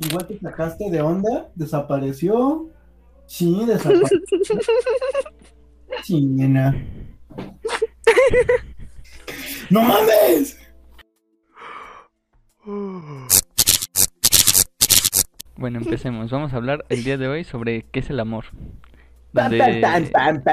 [0.00, 2.68] Igual te sacaste de onda, desapareció.
[3.26, 4.18] Sí, desapareció.
[6.04, 6.74] Sí, nena.
[9.68, 10.56] ¡No mames!
[15.56, 16.30] Bueno, empecemos.
[16.30, 18.46] Vamos a hablar el día de hoy sobre qué es el amor.
[19.32, 20.40] Donde- pam.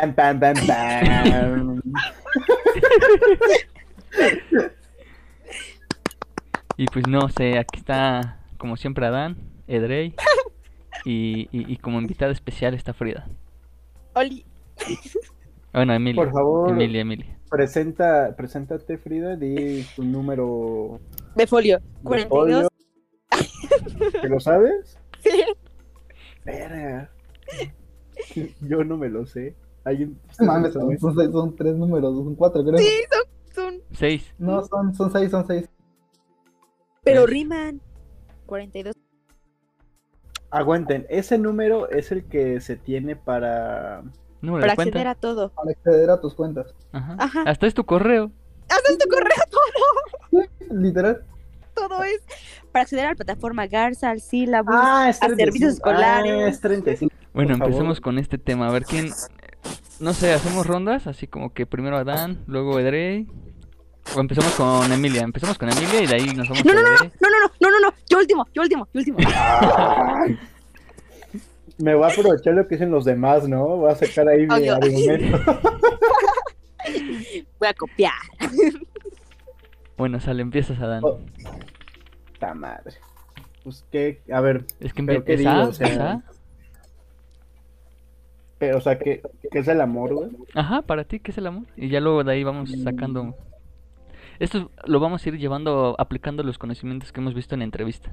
[6.79, 9.37] Y pues no sé, aquí está como siempre Adán,
[9.67, 10.13] Edrey
[11.05, 13.27] y, y, y como invitada especial está Frida.
[14.13, 14.45] Oli,
[15.73, 16.23] Bueno, Emilia.
[16.23, 16.69] Por favor.
[16.71, 17.37] Emilia, Emilia.
[17.49, 20.99] Presenta, preséntate, Frida, di tu número
[21.35, 21.79] de folio.
[21.79, 22.27] de 42.
[22.29, 24.11] folio.
[24.21, 24.97] ¿Te lo sabes?
[25.19, 25.43] Sí.
[26.43, 27.09] Verga.
[28.61, 29.55] Yo no me lo sé.
[29.85, 30.19] Hay un...
[30.39, 32.77] Mames, son, son seis- son tres números, son cuatro, creo.
[32.77, 33.81] Sí, son, son.
[33.93, 34.33] Seis.
[34.37, 35.69] No, son, son seis, son seis.
[37.03, 37.79] Pero riman.
[38.47, 38.93] 42.
[40.49, 44.01] Aguanten, ese número es el que se tiene para...
[44.41, 44.89] Número Para de cuenta.
[44.99, 45.49] acceder a todo.
[45.49, 46.73] Para acceder a tus cuentas.
[46.93, 47.15] Ajá.
[47.19, 47.43] Ajá.
[47.45, 48.31] Hasta es tu correo.
[48.69, 51.23] Haz tu correo, Literal.
[51.73, 52.21] todo es.
[52.71, 54.75] Para acceder a la plataforma Garza, al sílabus.
[54.77, 55.89] Ah, es a servicios 35.
[55.89, 56.33] escolares.
[56.33, 57.15] Ah, es 35.
[57.33, 57.65] Bueno, Por favor.
[57.71, 58.67] empecemos con este tema.
[58.67, 59.09] A ver quién.
[59.99, 63.27] No sé, hacemos rondas, así como que primero Adán, luego Edrey.
[64.15, 65.21] O empezamos con Emilia.
[65.21, 67.51] Empezamos con Emilia y de ahí nos vamos No, a no, no, no, no, no,
[67.59, 67.93] no, no, no.
[68.09, 69.17] Yo último, yo último, yo último.
[71.79, 73.63] Me voy a aprovechar lo que dicen los demás, ¿no?
[73.77, 75.37] Voy a sacar ahí mi argumento.
[77.59, 78.13] Voy a copiar.
[79.97, 81.03] Bueno, sale, empiezas Adán.
[81.03, 81.19] Oh.
[82.39, 82.95] ¡Ta madre!
[83.63, 85.25] Pues que, a ver, Es que pero empieza.
[85.25, 85.51] ¿qué ¿Es digo?
[85.51, 85.63] A?
[85.67, 86.23] O sea, ¿Es A?
[88.57, 90.29] pero, o sea, ¿qué, qué es el amor, güey?
[90.55, 91.65] Ajá, para ti, ¿qué es el amor?
[91.75, 93.35] Y ya luego de ahí vamos sacando.
[94.39, 98.11] Esto lo vamos a ir llevando, aplicando los conocimientos que hemos visto en la entrevista.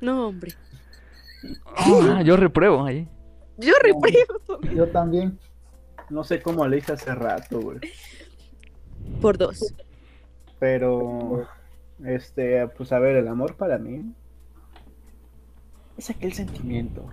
[0.00, 0.52] No, hombre.
[1.76, 3.08] Ah, yo repruebo ahí.
[3.58, 5.38] Yo repruebo Yo también.
[6.10, 7.78] No sé cómo le hice hace rato, güey.
[9.20, 9.74] por dos.
[10.58, 11.46] Pero,
[12.04, 14.12] este, pues a ver, el amor para mí
[15.96, 17.08] es aquel sentimiento,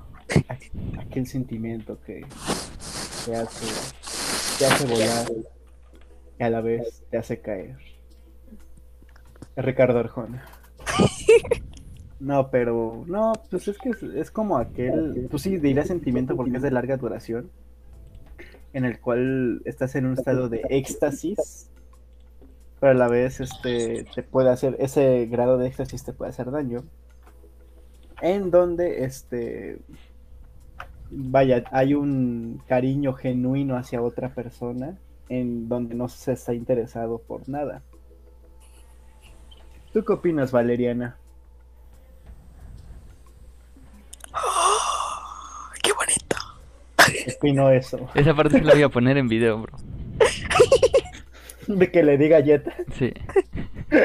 [0.47, 2.25] aqu- aquel sentimiento que
[3.25, 3.65] te hace,
[4.59, 5.31] te hace volar
[6.39, 7.77] y a la vez te hace caer.
[9.55, 10.43] Ricardo Arjona.
[12.19, 16.55] No, pero, no, pues es que es, es como aquel, pues sí, diría sentimiento porque
[16.55, 17.51] es de larga duración,
[18.71, 21.69] en el cual estás en un estado de éxtasis
[22.83, 26.51] pero a la vez este te puede hacer ese grado de éxtasis te puede hacer
[26.51, 26.83] daño
[28.21, 29.79] en donde este
[31.09, 34.97] vaya hay un cariño genuino hacia otra persona
[35.29, 37.83] en donde no se está interesado por nada
[39.93, 41.15] ¿Tú qué opinas, Valeriana?
[45.83, 46.35] Qué bonito.
[47.37, 48.09] Opino eso.
[48.15, 49.77] Esa parte la voy a poner en video, bro.
[51.67, 52.73] De que le diga Jetta.
[52.93, 53.13] Sí.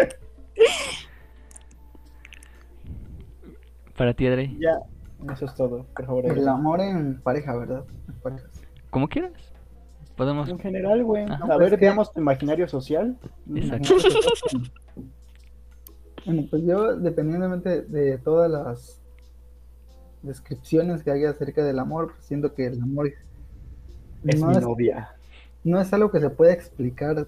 [3.96, 4.56] Para ti, Adrey.
[4.60, 4.78] Ya,
[5.32, 6.26] eso es todo, por favor.
[6.26, 7.84] El amor en pareja, ¿verdad?
[8.06, 8.48] En parejas.
[8.90, 9.32] Como quieras.
[10.16, 10.48] Podemos.
[10.48, 11.24] En general, güey.
[11.28, 13.18] A ver, Es que- veamos tu imaginario social.
[13.54, 13.96] Exacto.
[16.28, 19.00] Bueno, pues yo, dependientemente de todas las
[20.22, 23.14] descripciones que haya acerca del amor, pues siento que el amor
[24.26, 25.16] Es no mi es, novia.
[25.64, 27.26] no es algo que se pueda explicar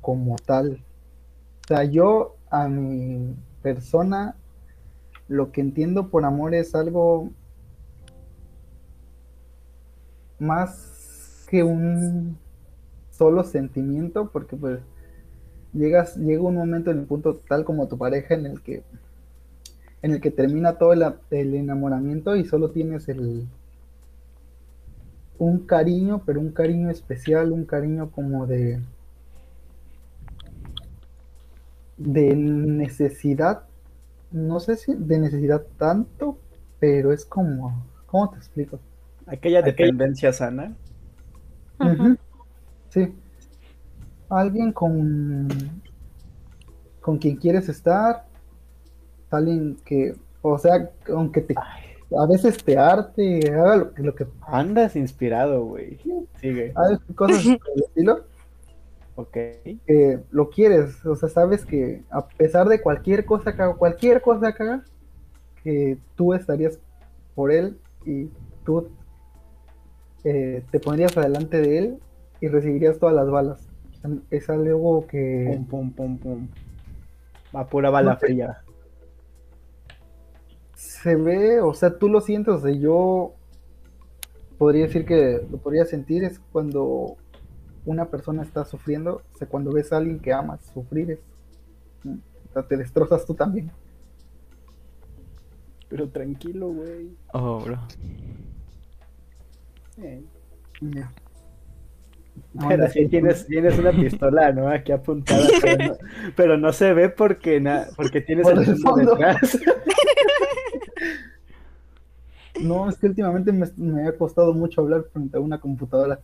[0.00, 0.82] como tal.
[1.64, 4.36] O sea, yo a mi persona,
[5.28, 7.28] lo que entiendo por amor es algo
[10.38, 12.38] más que un
[13.10, 14.80] solo sentimiento, porque pues
[15.72, 18.82] llegas, llega un momento en el punto tal como tu pareja en el que
[20.02, 23.46] en el que termina todo el, el enamoramiento y solo tienes el
[25.38, 28.80] un cariño, pero un cariño especial, un cariño como de
[31.96, 33.64] de necesidad,
[34.30, 36.38] no sé si de necesidad tanto,
[36.78, 38.80] pero es como, ¿cómo te explico?
[39.26, 40.74] Aquella dependencia sana.
[42.88, 43.14] Sí.
[44.30, 45.48] Alguien con
[47.00, 48.26] con quien quieres estar,
[49.30, 54.26] alguien que, o sea, aunque te a veces te arte, haga lo, que- lo que
[54.42, 55.98] Andas inspirado, güey.
[56.40, 56.72] Sigue.
[56.74, 58.24] hagas cosas por el estilo,
[59.16, 59.32] Ok.
[59.86, 64.20] que lo quieres, o sea, sabes que a pesar de cualquier cosa que haga, cualquier
[64.20, 64.84] cosa que haga,
[65.62, 66.78] que tú estarías
[67.34, 68.28] por él y
[68.64, 68.88] tú
[70.24, 71.98] eh, te pondrías adelante de él
[72.40, 73.69] y recibirías todas las balas.
[74.30, 76.48] Es algo que Pum, pum, pum, pum.
[77.52, 78.62] A pura bala No fría.
[80.74, 83.34] se ve, o sea, tú lo sientes, o sea, yo
[84.58, 87.16] podría decir que lo podría sentir es cuando
[87.84, 91.18] una persona está sufriendo, o sea, cuando ves a alguien que amas sufrir, es,
[92.04, 93.70] o sea, te destrozas tú también.
[95.88, 97.10] Pero tranquilo, güey.
[97.32, 97.78] Oh, bro.
[99.98, 100.22] Eh.
[100.80, 101.12] Ya.
[102.68, 104.68] Pero sí tienes, tienes una pistola, ¿no?
[104.68, 105.96] Aquí apuntada, pero no,
[106.36, 109.58] pero no se ve porque, na- porque tienes Por el fondo detrás.
[112.60, 116.20] No, es que últimamente me, me ha costado mucho hablar frente a una computadora.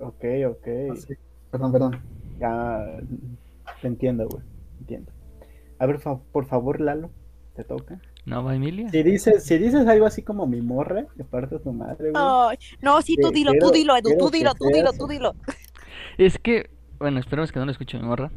[0.00, 0.68] Ok, ok.
[0.92, 1.14] Así.
[1.50, 2.00] Perdón, perdón.
[2.38, 2.98] Ya
[3.80, 4.42] te entiendo, güey.
[4.80, 5.12] Entiendo.
[5.78, 7.10] A ver, fa- por favor, Lalo,
[7.56, 8.00] te toca.
[8.24, 8.88] ¿No va Emilia?
[8.90, 12.14] Si dices, si dices algo así como mi morra, que parte tu madre, güey.
[12.14, 15.34] Ay, no, sí, tú dilo, tú dilo, Edu, tú dilo, tú dilo, tú dilo.
[16.18, 18.30] Es que, bueno, esperemos que no lo escuche mi morra.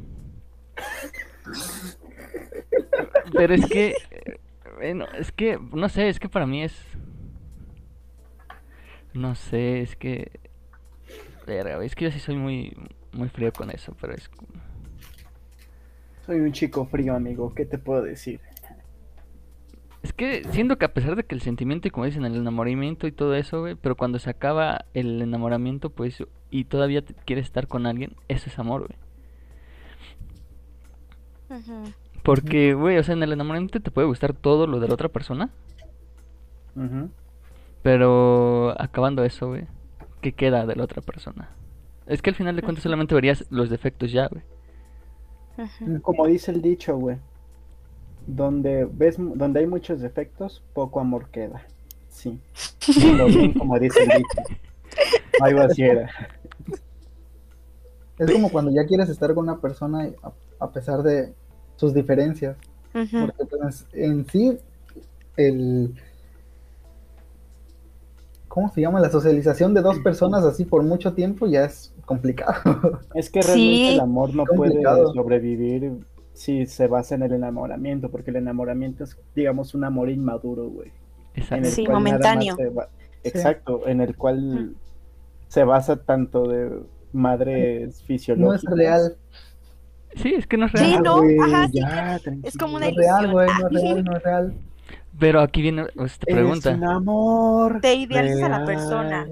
[3.34, 4.40] Pero es que, eh,
[4.76, 6.76] bueno, es que, no sé, es que para mí es...
[9.14, 10.40] No sé, es que...
[11.46, 12.76] Verga, es que yo sí soy muy,
[13.12, 14.30] muy frío con eso, pero es...
[16.26, 17.54] Soy un chico frío, amigo.
[17.54, 18.40] ¿Qué te puedo decir?
[20.06, 23.07] Es que siento que a pesar de que el sentimiento y como dicen el enamoramiento
[23.07, 27.46] y todo eso, güey, pero cuando se acaba el enamoramiento, pues, y todavía te- quieres
[27.46, 29.00] estar con alguien, eso es amor, güey.
[32.22, 35.10] Porque, güey, o sea, en el enamoramiento te puede gustar todo lo de la otra
[35.10, 35.50] persona,
[37.81, 39.66] pero acabando eso, güey,
[40.22, 41.50] ¿qué queda de la otra persona?
[42.06, 44.44] Es que al final de cuentas solamente verías los defectos ya, güey.
[46.04, 47.18] Como dice el dicho, güey.
[48.27, 51.63] Donde ves, donde hay muchos defectos, poco amor queda.
[52.10, 52.39] Sí.
[53.18, 54.60] Lo bien como dice el dicho.
[55.42, 56.10] Algo así era.
[58.18, 60.31] Es como cuando ya quieres estar con una persona y a,
[60.63, 61.33] a pesar de
[61.75, 62.56] sus diferencias.
[62.94, 64.57] Porque pues, en sí,
[65.36, 65.94] el...
[68.48, 69.01] ¿Cómo se llama?
[69.01, 73.01] La socialización de dos personas así por mucho tiempo ya es complicado.
[73.13, 73.94] Es que realmente Sí.
[73.95, 74.81] el amor no puede
[75.13, 75.92] sobrevivir
[76.36, 80.92] si se basa en el enamoramiento, porque el enamoramiento es, digamos, un amor inmaduro, güey.
[81.34, 81.70] Exacto.
[81.70, 82.56] Sí, momentáneo.
[83.24, 84.76] Exacto, en el cual
[85.48, 86.80] se basa tanto de
[87.14, 88.78] madres No es fisiológicas.
[88.78, 89.16] real.
[90.16, 90.86] Sí, es que no es real.
[90.86, 92.52] Sí, Ya, no, güey, ajá, sí, ya, Es tranquilo.
[92.60, 93.34] como una No es real, ilusión.
[93.34, 94.54] güey, no es Ah, real, no es real.
[95.20, 96.72] Pero aquí viene esta pregunta.
[96.76, 97.80] un amor.
[97.82, 99.28] Te idealiza a la persona.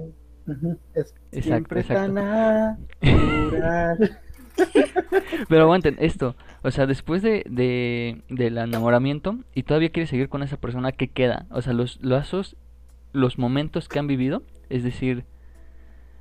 [0.94, 2.14] Es- Exacto, Siempre exacto.
[2.14, 4.18] tan natural.
[5.48, 10.42] Pero aguanten, esto, o sea, después de, de, del enamoramiento y todavía quieres seguir con
[10.42, 11.46] esa persona, ¿qué queda?
[11.50, 12.56] O sea, los lazos,
[13.12, 15.24] los momentos que han vivido, es decir,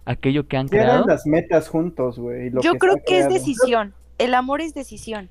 [0.05, 1.05] aquello que han creado.
[1.05, 2.51] las metas juntos, güey.
[2.61, 3.93] Yo creo que es decisión.
[4.17, 5.29] El amor es decisión.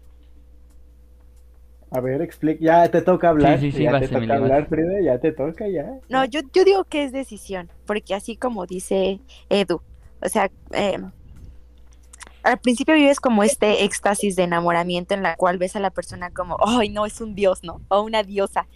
[1.91, 2.59] A ver, explica.
[2.65, 3.59] Ya te toca hablar.
[3.59, 5.01] Sí, sí, sí, ya vas, te toca hablar, Frida.
[5.03, 5.99] Ya te toca, ya.
[6.09, 9.21] No, yo, yo digo que es decisión, porque así como dice
[9.51, 9.83] Edu,
[10.23, 10.99] o sea, eh,
[12.43, 16.31] al principio vives como este éxtasis de enamoramiento en la cual ves a la persona
[16.31, 17.81] como, ay, no, es un dios, ¿no?
[17.89, 18.67] O una diosa.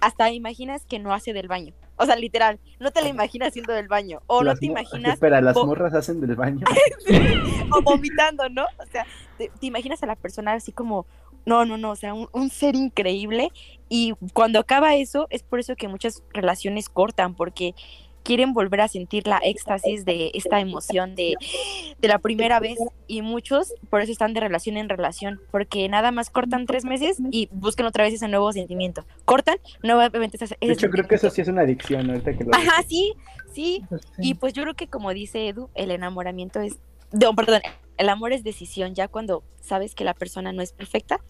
[0.00, 1.74] Hasta imaginas que no hace del baño.
[1.96, 4.20] O sea, literal, no te la imaginas haciendo del baño.
[4.26, 6.66] O no te imaginas Espera, las morras hacen del baño.
[7.70, 8.64] o vomitando, ¿no?
[8.78, 9.06] O sea,
[9.38, 11.06] te, te imaginas a la persona así como,
[11.46, 13.50] no, no, no, o sea, un, un ser increíble
[13.88, 17.74] y cuando acaba eso es por eso que muchas relaciones cortan porque
[18.22, 21.34] quieren volver a sentir la éxtasis de esta emoción de,
[22.00, 22.78] de la primera vez.
[23.06, 27.18] Y muchos por eso están de relación en relación porque nada más cortan tres meses
[27.30, 29.04] y buscan otra vez ese nuevo sentimiento.
[29.24, 32.54] Cortan, nuevamente ese, De hecho, creo que eso sí es una adicción, ahorita que lo
[32.54, 33.14] Ajá, sí,
[33.52, 33.96] sí, sí.
[34.18, 36.78] y pues yo creo que como dice Edu, el enamoramiento es,
[37.12, 37.60] no, perdón,
[37.98, 41.20] el amor es decisión ya cuando sabes que la persona no es perfecta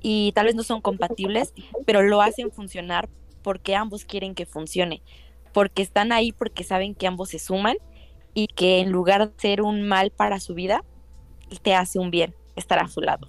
[0.00, 1.52] y tal vez no son compatibles,
[1.86, 3.08] pero lo hacen funcionar
[3.42, 5.02] porque ambos quieren que funcione,
[5.52, 7.76] porque están ahí porque saben que ambos se suman
[8.34, 10.84] y que en lugar de ser un mal para su vida,
[11.62, 13.28] te hace un bien estar a su lado.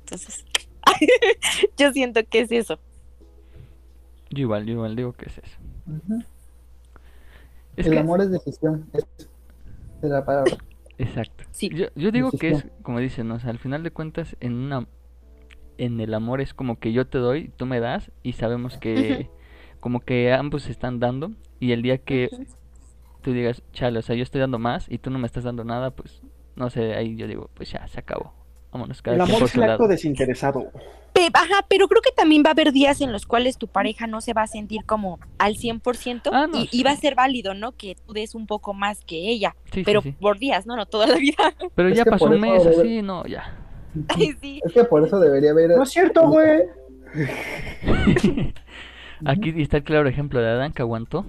[0.00, 0.44] Entonces,
[1.76, 2.78] yo siento que es eso.
[4.30, 5.58] Yo igual, yo igual digo que es eso.
[7.76, 8.88] Es el que- amor es decisión.
[8.92, 9.04] Es
[10.00, 10.56] de la palabra.
[10.98, 11.44] Exacto.
[11.50, 11.70] Sí.
[11.74, 13.34] Yo, yo digo que es, como dicen, ¿no?
[13.36, 14.86] o sea, al final de cuentas, en una
[15.78, 19.30] en el amor es como que yo te doy, tú me das, y sabemos que
[19.80, 22.28] como que ambos se están dando, y el día que
[23.22, 25.64] tú digas, chale, o sea, yo estoy dando más y tú no me estás dando
[25.64, 26.22] nada, pues,
[26.56, 28.32] no sé, ahí yo digo, pues ya, se acabó.
[28.72, 30.70] Vámonos, cada El amor es el acto desinteresado.
[31.12, 34.06] Pe- Ajá, pero creo que también va a haber días en los cuales tu pareja
[34.06, 36.78] no se va a sentir como al 100% Ah, no, y, sí.
[36.78, 37.72] y va a ser válido, ¿no?
[37.72, 40.12] Que tú des un poco más que ella, Sí, pero sí.
[40.12, 40.76] por días, ¿no?
[40.76, 41.36] No toda la vida.
[41.74, 43.58] Pero Es ya pasó un mes debe- así, no, ya.
[44.08, 44.60] Ay, sí.
[44.64, 45.70] Es que por eso debería haber.
[45.70, 46.60] No es cierto, güey.
[49.24, 51.24] Aquí está el claro ejemplo de Adán que aguantó.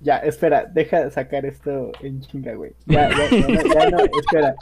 [0.00, 2.72] Ya, espera, deja de sacar esto en chinga, güey.
[2.86, 4.54] Ya, ya, ya, no, ya no, espera.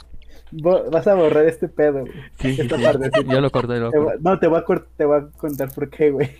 [0.51, 2.13] Vas a borrar este pedo, güey.
[2.39, 2.83] Sí, sí, Esta sí.
[3.27, 4.19] Yo lo corté, lo corté.
[4.21, 6.29] no, te voy, a te voy a contar por qué, güey.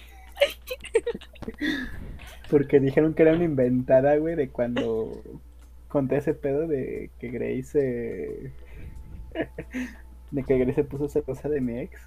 [2.50, 5.22] Porque dijeron que era una inventada, güey, de cuando
[5.88, 8.52] conté ese pedo de que Grace eh,
[10.32, 12.00] de que Grace se puso celosa de mi ex.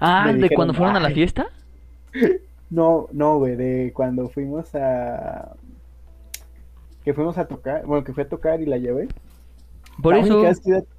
[0.00, 1.46] Ah, Me ¿de dijeron, cuando fueron a la fiesta?
[2.70, 5.54] No, no, güey, de cuando fuimos a
[7.04, 9.08] que fuimos a tocar, bueno, que fui a tocar y la llevé.
[10.02, 10.42] Por La eso,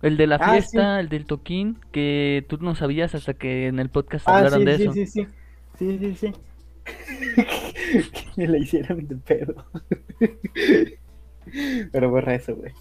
[0.03, 3.79] el de la Ah, fiesta, el del toquín, que tú no sabías hasta que en
[3.79, 4.93] el podcast Ah, hablaron sí, de sí, eso.
[4.93, 5.27] sí, sí.
[5.79, 6.33] Sí, sí, sí.
[8.35, 9.65] que le hicieron de pedo.
[11.91, 12.71] Pero borra eso, güey.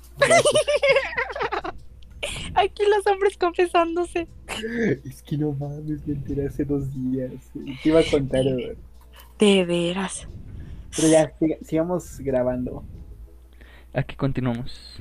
[2.55, 4.29] Aquí los hombres confesándose.
[5.05, 7.33] Es que no mames, me enteré hace dos días.
[7.83, 8.77] Te iba a contar, güey.
[9.39, 10.29] De veras.
[10.95, 12.85] Pero ya, siga- sigamos grabando.
[13.95, 15.01] Aquí continuamos.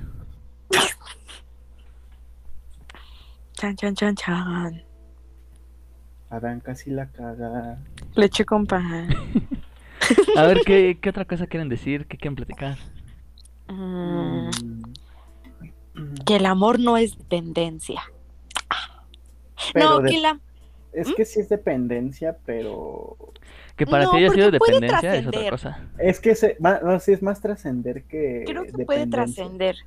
[3.54, 4.84] Chan, chan, chan, chan.
[6.30, 7.78] Adán casi la caga.
[8.16, 9.10] Leche con pan.
[10.38, 12.06] A ver, ¿qué, qué otra cosa quieren decir?
[12.08, 12.78] ¿Qué quieren platicar?
[13.68, 14.81] Mm, Mm.
[16.26, 18.02] Que el amor no es dependencia.
[19.74, 20.40] Pero no, de- que la...
[20.94, 23.16] Es que sí es dependencia, pero
[23.78, 25.90] Que para No, ti haya sido dependencia es otra cosa.
[25.98, 29.78] es que se, no, sí es más trascender que Creo que puede trascender.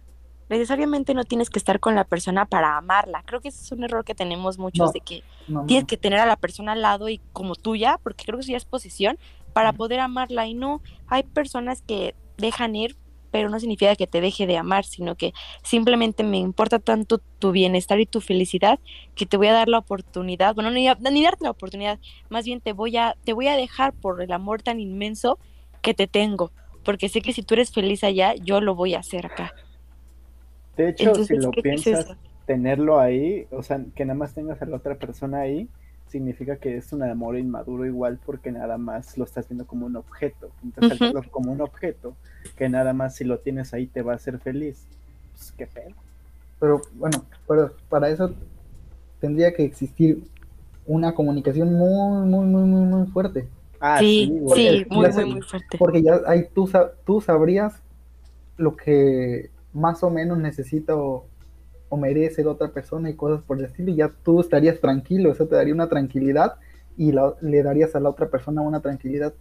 [0.49, 3.23] Necesariamente no tienes que estar con la persona para amarla.
[3.27, 4.93] Creo que ese es un error que tenemos muchos No.
[4.93, 5.87] de que No, tienes no.
[5.89, 8.57] que tener a la persona al lado y como tuya, porque creo que eso ya
[8.59, 9.19] es posición,
[9.53, 10.47] para poder amarla.
[10.47, 12.97] Y no, hay personas que dejan ir,
[13.35, 15.33] pero no significa que te deje de amar, sino que
[15.65, 18.79] simplemente me importa tanto tu bienestar y tu felicidad
[19.17, 21.99] que te voy a dar la oportunidad, bueno, ni, a- ni darte la oportunidad,
[22.29, 25.41] más bien te voy a, te voy a dejar por el amor tan inmenso
[25.83, 26.53] que te tengo,
[26.85, 29.57] porque sé que si tú eres feliz allá, yo lo voy a hacer acá.
[30.77, 32.07] De hecho, Entonces, si lo es piensas,
[32.47, 35.71] tenerlo ahí, o sea, que nada más tengas a la otra persona ahí,
[36.15, 39.97] significa que es un amor inmaduro igual porque nada más lo estás viendo como un
[39.97, 40.49] objeto.
[40.63, 41.17] Entonces, al Ujú.
[41.17, 42.15] verlo como un objeto,
[42.57, 44.87] que nada más si lo tienes ahí te va a hacer feliz.
[45.33, 45.91] Pues qué pedo.
[46.61, 48.33] Pero bueno, pero para eso
[49.21, 50.23] tendría que existir
[50.87, 53.49] una comunicación muy, muy, muy, muy, muy fuerte.
[53.81, 55.79] Ah, sí, sí, porque muy, muy, muy fuerte.
[55.79, 57.75] Porque ya ahí tú, sa- tú sabrías
[58.57, 60.95] lo que más o menos necesita
[61.95, 65.31] o, merece la otra persona y cosas por el estilo, y ya tú estarías tranquilo,
[65.33, 66.55] eso te daría una tranquilidad
[66.97, 69.35] y la- le darías a la otra persona una tranquilidad.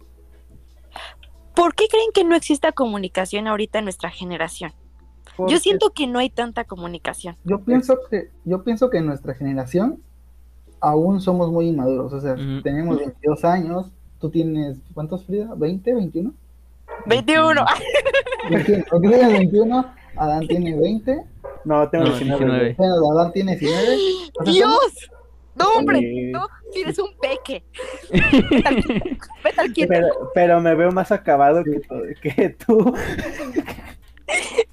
[1.54, 4.72] ¿Por qué creen que no exista comunicación ahorita en nuestra generación?
[5.48, 7.36] Yo siento que no hay tanta comunicación.
[7.44, 10.00] Yo pienso que, yo pienso que en nuestra generación
[10.80, 15.46] aún somos muy inmaduros, o sea, tenemos 22 años, tú tienes, ¿cuántos Frida?
[15.54, 16.34] ¿20, 21?
[17.06, 17.64] 21.
[18.50, 21.24] 21, tú tienes 21, Adán tiene 20,
[21.64, 22.38] No, tengo No, 19.
[22.44, 22.58] 19.
[22.60, 22.74] güey.
[22.74, 23.84] bueno, Adán tiene 19.
[23.86, 23.98] o sea,
[24.34, 25.10] somos- ¡Dios!
[25.56, 26.30] No, hombre, Sí.
[26.32, 27.64] no, tienes un peque.
[28.50, 29.88] Vete al quinto, vete al quinto.
[29.88, 31.80] Pero, pero me veo más acabado que,
[32.20, 32.92] que tú.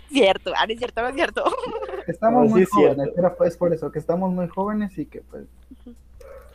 [0.10, 1.44] Cierto, ah, no es cierto, no es cierto.
[2.08, 2.96] Estamos No, sí muy es cierto.
[2.96, 5.46] jóvenes, pero pues por eso, que estamos muy jóvenes y que pues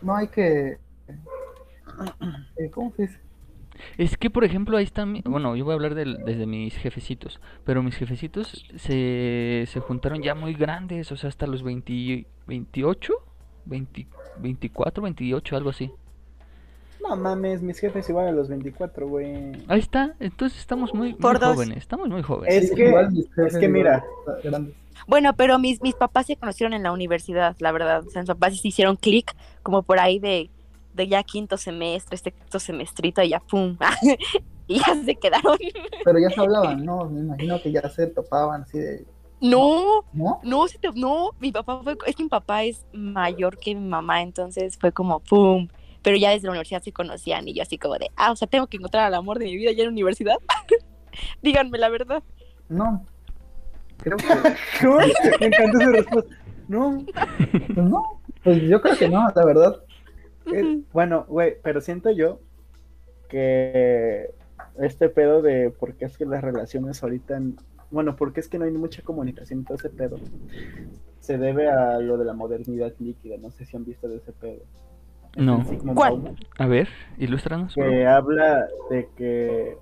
[0.03, 0.79] no hay que...
[2.57, 3.19] eh, ¿Cómo se dice?
[3.99, 7.41] Es que, por ejemplo, ahí están, bueno, yo voy a hablar del- desde mis jefecitos,
[7.65, 13.13] pero mis jefecitos se, se juntaron ya muy grandes, o sea, hasta los 20, 28,
[13.67, 14.07] 20
[14.39, 15.91] 24, 28, algo así.
[17.03, 19.53] No mames, mis jefes igual a los 24, güey.
[19.69, 21.55] Ahí está, entonces estamos muy, muy Por dos.
[21.55, 22.65] jóvenes, estamos muy jóvenes.
[22.65, 24.05] Es que- igual mis jefes es que mira.
[24.43, 24.75] grandes.
[25.07, 28.03] Bueno, pero mis, mis papás se conocieron en la universidad, la verdad.
[28.07, 30.51] O sea, mis papás sí hicieron clic como por ahí de,
[30.97, 33.77] de ya quinto semestre, este quinto semestrito, y ya pum.
[34.67, 35.59] y ya se quedaron.
[36.05, 37.05] Pero ya se hablaban, ¿no?
[37.09, 39.07] Me imagino que ya se topaban así de...
[39.39, 40.41] No, ¿No?
[40.43, 43.87] no, se te- no, mi papá fue, es que mi papá es mayor que mi
[43.87, 45.69] mamá, entonces fue como pum.
[46.03, 48.49] Pero ya desde la universidad se conocían y yo así como de, ah, o sea,
[48.49, 50.37] tengo que encontrar al amor de mi vida ya en la universidad.
[51.43, 52.23] Díganme la verdad.
[52.69, 53.05] No.
[53.99, 54.25] Creo que...
[55.41, 56.37] Me encantó su respuesta.
[56.69, 57.05] No.
[57.51, 58.21] pues no.
[58.43, 59.77] Pues yo creo que no, la verdad.
[60.53, 62.41] Eh, bueno, güey, pero siento yo
[63.29, 64.31] que
[64.79, 67.41] este pedo de por qué es que las relaciones ahorita,
[67.91, 70.19] bueno, porque es que no hay mucha comunicación y todo ese pedo,
[71.21, 73.37] se debe a lo de la modernidad líquida.
[73.39, 74.63] No sé si han visto de ese pedo.
[75.37, 75.65] No.
[75.95, 76.13] ¿Cuál?
[76.13, 76.89] Bauman, A ver,
[77.19, 77.75] ilústranos.
[77.75, 79.77] Que habla de que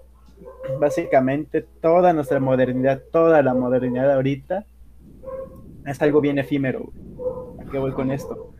[0.80, 4.66] básicamente toda nuestra modernidad, toda la modernidad ahorita
[5.86, 6.90] es algo bien efímero.
[7.60, 8.53] ¿A qué voy con esto?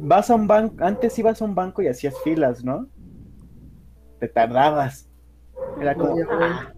[0.00, 2.86] Vas a un banco, antes ibas a un banco y hacías filas, ¿no?
[4.18, 5.08] Te tardabas.
[5.80, 6.72] Era como, ah,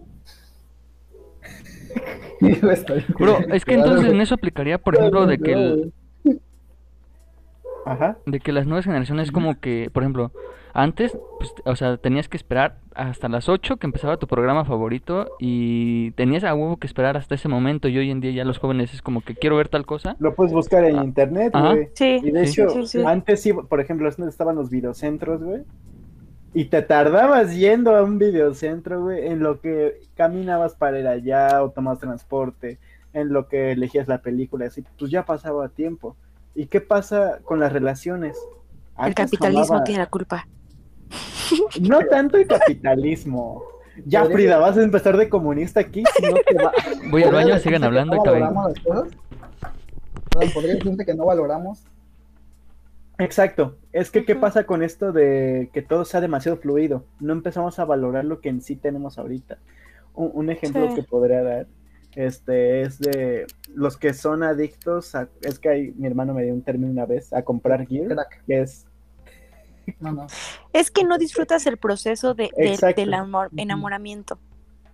[3.19, 5.93] Bro, es que entonces en eso aplicaría, por ejemplo, de que, el-
[7.85, 8.17] ajá.
[8.25, 10.31] de que las nuevas generaciones como que, por ejemplo,
[10.73, 15.27] antes, pues, o sea, tenías que esperar hasta las 8 que empezaba tu programa favorito
[15.39, 18.57] y tenías a huevo que esperar hasta ese momento y hoy en día ya los
[18.57, 20.15] jóvenes es como que quiero ver tal cosa.
[20.19, 21.89] Lo puedes buscar en Ah, internet, güey.
[21.93, 22.61] Sí, Y de Sí.
[22.61, 23.03] hecho, Sí, sí.
[23.05, 25.61] antes sí, por ejemplo, es donde estaban los videocentros, güey.
[26.55, 31.63] Y te tardabas yendo a un videocentro, güey, en lo que caminabas para ir allá
[31.63, 32.79] o tomabas transporte,
[33.11, 36.15] en lo que elegías la película, así, pues ya pasaba tiempo.
[36.55, 38.37] ¿Y qué pasa con las relaciones?
[39.03, 40.47] el capitalismo tiene la culpa.
[41.81, 43.63] No tanto el capitalismo.
[44.05, 46.71] Ya, Podría- Frida, vas a empezar de comunista aquí, si no te va...
[47.11, 48.23] Voy al baño, ¿Podría sigan hablando?
[48.23, 49.09] Perdón,
[50.53, 51.83] ¿Podría decirte que no valoramos?
[53.19, 53.77] Exacto.
[53.91, 57.05] Es que, ¿qué pasa con esto de que todo sea demasiado fluido?
[57.19, 59.59] No empezamos a valorar lo que en sí tenemos ahorita.
[60.15, 60.95] Un, un ejemplo Sí.
[60.95, 61.67] que podría dar
[62.15, 65.29] este, es de los que son adictos a...
[65.41, 68.43] Es que hay- mi hermano me dio un término una vez, a comprar gear, Crack.
[68.47, 68.87] que es...
[69.99, 70.27] No, no.
[70.71, 72.49] Es que no disfrutas el proceso de,
[72.95, 74.39] del amor, enamoramiento,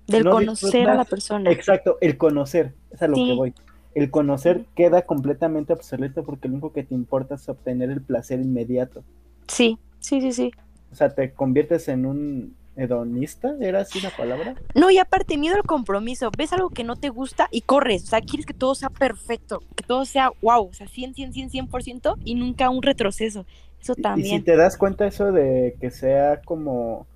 [0.07, 1.51] del No conocer a la persona.
[1.51, 3.27] Exacto, el conocer, es a lo Sí.
[3.27, 3.53] que voy.
[3.95, 8.39] El conocer queda completamente obsoleto porque lo único que te importa es obtener el placer
[8.39, 9.03] inmediato.
[9.47, 10.51] Sí, sí, sí, sí.
[10.91, 14.55] O sea, te conviertes en un hedonista, ¿era así la palabra?
[14.73, 16.31] No, y aparte, miedo al compromiso.
[16.37, 18.03] Ves algo que no te gusta y corres.
[18.05, 21.33] O sea, quieres que todo sea perfecto, que todo sea wow, o sea, 100, 100,
[21.33, 23.45] 100, 100% y nunca un retroceso.
[23.81, 24.41] Eso Y si también.
[24.41, 27.07] te das cuenta eso de que sea como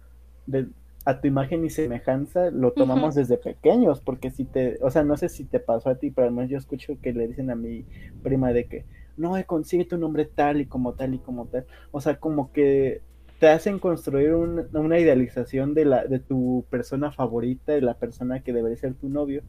[0.46, 0.68] de,
[1.06, 5.18] a tu imagen y semejanza, lo tomamos desde pequeños, porque si te, o sea, no
[5.18, 7.56] sé si te pasó a ti, pero al menos yo escucho que le dicen a
[7.56, 7.86] mi
[8.22, 8.86] prima de que,
[9.18, 11.66] no, eh, consigue tu nombre tal y como tal y como tal.
[11.92, 13.02] O sea, como que
[13.40, 18.42] te hacen construir un- una idealización de, la, de tu persona favorita, de la persona
[18.42, 19.44] que debería ser tu novio,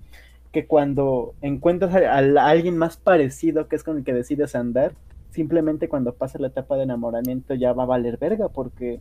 [0.53, 4.95] que cuando encuentras a, a alguien más parecido, que es con el que decides andar,
[5.35, 9.01] simplemente cuando pasa la etapa de enamoramiento ya va a valer verga, porque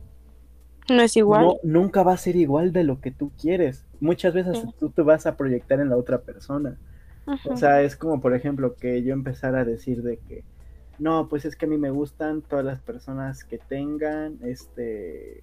[0.89, 1.45] No es igual.
[1.45, 3.85] no, nunca va a ser igual de lo que tú quieres.
[3.99, 4.67] Muchas veces Sí.
[4.79, 6.77] tú te vas a proyectar en la otra persona.
[7.49, 10.43] O sea, es como, por ejemplo, que yo empezara a decir de que,
[10.99, 15.41] no, pues es que a mí me gustan todas las personas que tengan, este,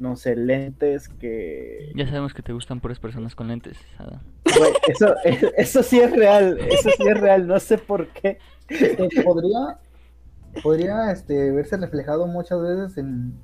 [0.00, 1.92] no sé, lentes, que...
[1.94, 4.20] Ya sabemos que te gustan puras personas con lentes, Adam.
[4.88, 5.14] Eso,
[5.56, 8.38] eso sí es real, eso sí es real, no sé por qué.
[9.24, 9.78] Podría
[10.62, 13.34] podría este, verse reflejado muchas veces en,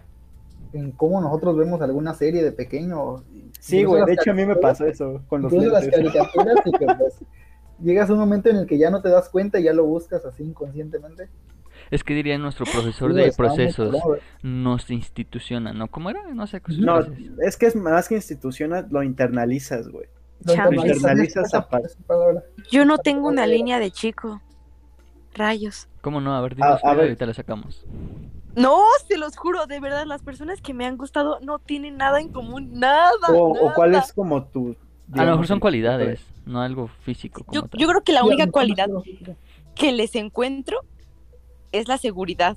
[0.72, 3.25] en cómo nosotros vemos alguna serie de pequeño.
[3.61, 6.12] Sí, güey, de hecho a mí me pasó eso con los Incluso las lentes.
[6.12, 7.18] caricaturas y que pues
[7.81, 9.85] llegas a un momento en el que ya no te das cuenta y ya lo
[9.85, 11.29] buscas así inconscientemente.
[11.90, 13.94] Es que diría nuestro profesor de procesos,
[14.42, 15.88] nos instituciona, ¿no?
[15.88, 16.33] ¿Cómo era?
[16.33, 16.62] No sé.
[16.79, 17.18] No, frases.
[17.42, 20.07] es que es más que institucional, lo internalizas, güey.
[20.44, 21.53] Lo internalizas,
[22.07, 22.42] palabra.
[22.70, 24.40] Yo no tengo una línea de chico.
[25.35, 25.88] Rayos.
[26.01, 26.35] ¿Cómo no?
[26.35, 27.05] A ver, A- dinos, a Frida, ver.
[27.05, 27.85] ahorita la sacamos.
[28.55, 32.21] No, se los juro, de verdad, las personas que me han gustado no tienen nada
[32.21, 33.11] en común, nada.
[33.29, 33.75] O, o nada.
[33.75, 34.77] cuál es como tu...
[35.14, 37.81] A lo mejor son cualidades, no algo físico como Yo, tal.
[37.81, 39.03] yo creo que la única a cualidad no
[39.75, 40.81] que les encuentro
[41.71, 42.57] es la seguridad.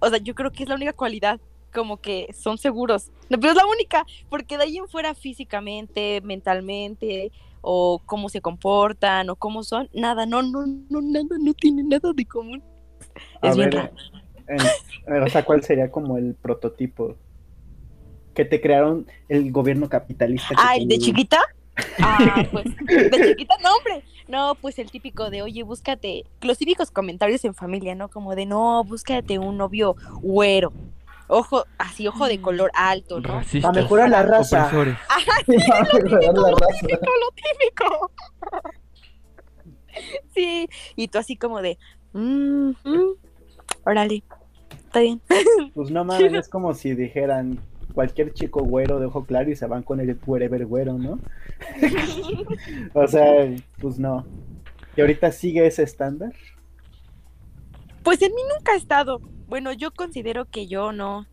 [0.00, 1.40] O sea, yo creo que es la única cualidad,
[1.72, 3.10] como que son seguros.
[3.28, 8.40] No, pero es la única, porque de ahí en fuera físicamente, mentalmente, o cómo se
[8.42, 12.62] comportan, o cómo son, nada, no, no, no, nada, no tienen nada de común.
[13.40, 13.94] A Es bien ver, raro.
[15.06, 17.16] en- o sea, ¿cuál sería como el prototipo?
[18.34, 20.54] Que te crearon el gobierno capitalista.
[20.56, 21.38] Ah, ¿el de chiquita?
[21.98, 24.04] Ah, pues, de chiquita, no, hombre.
[24.28, 28.08] No, pues el típico de, oye, búscate, los típicos comentarios en familia, ¿no?
[28.08, 30.72] Como de, no, búscate un novio güero.
[31.28, 33.28] Ojo, así, ojo de color alto, ¿no?
[33.28, 34.66] Racistas, A mejorar la raza.
[34.66, 34.96] opresores.
[35.46, 36.86] Mejorar la raza.
[36.86, 38.10] típico, lo típico.
[40.34, 41.78] Sí, y tú así como de,
[42.12, 43.14] mm, mm,
[43.84, 44.22] órale,
[44.70, 45.20] está bien.
[45.74, 47.58] Pues no mames, es como si dijeran
[47.94, 51.18] cualquier chico güero de ojo claro y se van con el wherever güero, ¿no?
[52.94, 54.26] o sea, pues no.
[54.96, 56.32] ¿Y ahorita sigue ese estándar?
[58.02, 59.20] Pues en mí nunca ha estado.
[59.52, 61.26] Bueno, yo considero que yo no,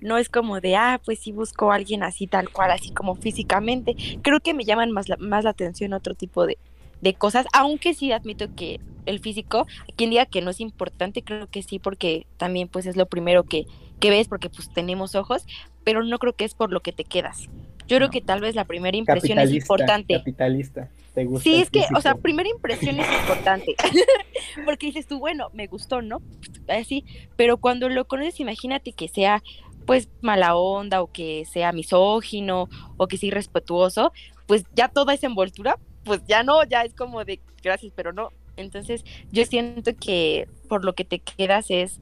[0.00, 3.16] no es como de, ah, pues sí busco a alguien así tal cual, así como
[3.16, 3.94] físicamente.
[4.22, 6.56] Creo que me llaman más la, más la atención otro tipo de,
[7.02, 11.48] de cosas, aunque sí admito que el físico, quien diga que no es importante, creo
[11.48, 13.66] que sí, porque también pues es lo primero que,
[14.00, 15.44] que ves, porque pues tenemos ojos,
[15.84, 17.46] pero no creo que es por lo que te quedas.
[17.86, 20.14] Yo creo que tal vez la primera impresión es importante.
[20.14, 20.88] Capitalista.
[21.14, 21.44] te gusta.
[21.44, 23.76] Sí, es que, o sea, primera impresión es importante.
[24.64, 26.20] Porque dices tú, bueno, me gustó, ¿no?
[26.68, 27.04] Así,
[27.36, 29.42] pero cuando lo conoces, imagínate que sea,
[29.86, 34.12] pues, mala onda, o que sea misógino, o que sea irrespetuoso,
[34.46, 38.30] pues ya toda esa envoltura, pues ya no, ya es como de gracias, pero no.
[38.56, 42.00] Entonces, yo siento que por lo que te quedas es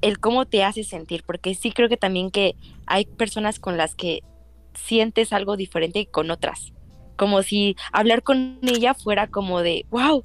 [0.00, 2.54] el cómo te hace sentir, porque sí creo que también que
[2.86, 4.22] hay personas con las que
[4.78, 6.72] sientes algo diferente con otras
[7.16, 10.24] como si hablar con ella fuera como de, wow,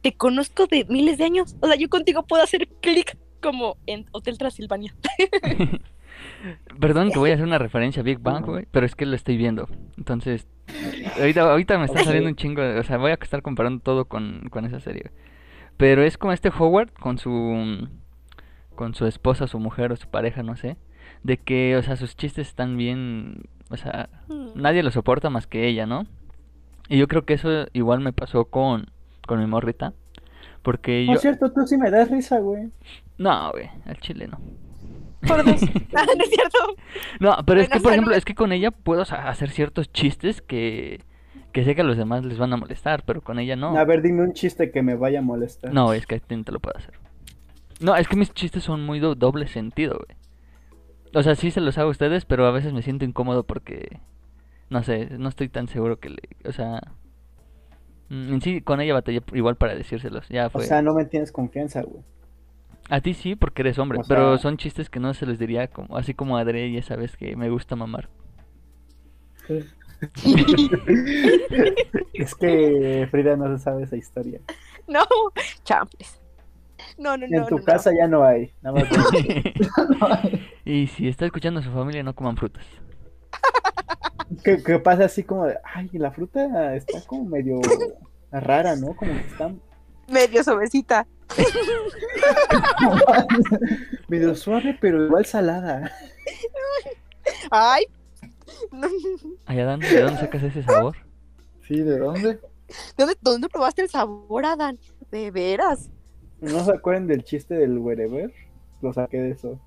[0.00, 1.54] te conozco de miles de años.
[1.60, 4.94] O sea, yo contigo puedo hacer clic como en Hotel Transilvania.
[6.80, 9.14] Perdón que voy a hacer una referencia a Big Bang, güey, pero es que lo
[9.14, 9.68] estoy viendo.
[9.96, 10.48] Entonces,
[11.18, 14.06] ahorita, ahorita me está saliendo un chingo, de- o sea, voy a estar comparando todo
[14.06, 15.10] con, con esa serie.
[15.76, 17.88] Pero es como este Howard con su
[18.74, 20.78] con su esposa, su mujer o su pareja, no sé,
[21.22, 24.08] de que, o sea, sus chistes están bien, o sea,
[24.54, 26.04] nadie lo soporta más que ella, ¿no?
[26.88, 28.86] Y yo creo que eso igual me pasó con
[29.26, 29.92] con mi morrita,
[30.62, 32.70] porque yo es cierto, tú sí me das risa, güey.
[33.18, 34.38] no, güey, al chile no.
[35.26, 35.60] Por dos.
[35.94, 36.58] Ah, ¿No es cierto?
[37.20, 41.00] No, pero es que, por ejemplo, es que con ella puedo hacer ciertos chistes que,
[41.52, 43.78] que sé que a los demás les van a molestar, pero con ella no.
[43.78, 45.72] A ver, dime un chiste que me vaya a molestar.
[45.72, 46.94] No, es que a ti no te lo puedo hacer.
[47.80, 50.18] No, es que mis chistes son muy do- doble sentido, güey.
[51.14, 54.00] O sea, sí se los hago a ustedes, pero a veces me siento incómodo porque,
[54.70, 56.18] no sé, no estoy tan seguro que le...
[56.46, 56.80] O sea,
[58.08, 60.66] mm, en sí con ella batallé igual para decírselos, ya O fue.
[60.66, 62.02] sea, no me tienes confianza, güey.
[62.88, 65.68] A ti sí, porque eres hombre, o pero son chistes que no se les diría
[65.68, 68.08] como, así como a Adre, ya sabes que me gusta mamar.
[72.14, 74.40] es que Frida no se sabe esa historia.
[74.88, 75.04] No,
[75.62, 76.21] champles.
[76.98, 77.36] No, no, no.
[77.36, 77.64] en tu no, no.
[77.64, 78.52] casa ya no hay.
[78.62, 78.88] Nada más.
[80.64, 82.64] y si está escuchando a su familia, no coman frutas.
[84.44, 87.60] ¿Qué, qué pasa así como de, ay, la fruta está como medio
[88.30, 88.94] rara, ¿no?
[88.96, 89.52] Como que está
[90.08, 91.06] Medio suavecita.
[94.08, 95.90] medio suave, pero igual salada.
[97.50, 97.84] Ay.
[98.70, 98.88] No.
[99.46, 100.96] Ay, Adán, ¿de dónde sacas ese sabor?
[101.66, 102.40] Sí, ¿de dónde?
[102.96, 104.78] ¿Dónde, ¿Dónde probaste el sabor, Adán?
[105.10, 105.90] De veras.
[106.42, 108.32] ¿No se acuerdan del chiste del wherever?
[108.80, 109.60] Lo saqué de eso.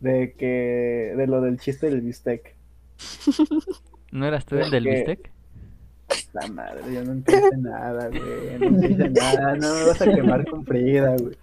[0.00, 2.56] De que, de lo del chiste del bistec.
[4.12, 5.30] ¿No eras tú el del bistec?
[6.32, 8.58] La madre, yo no entiendo nada, güey.
[8.58, 9.56] No entiendo nada.
[9.56, 11.36] No me vas a quemar con Frida, güey.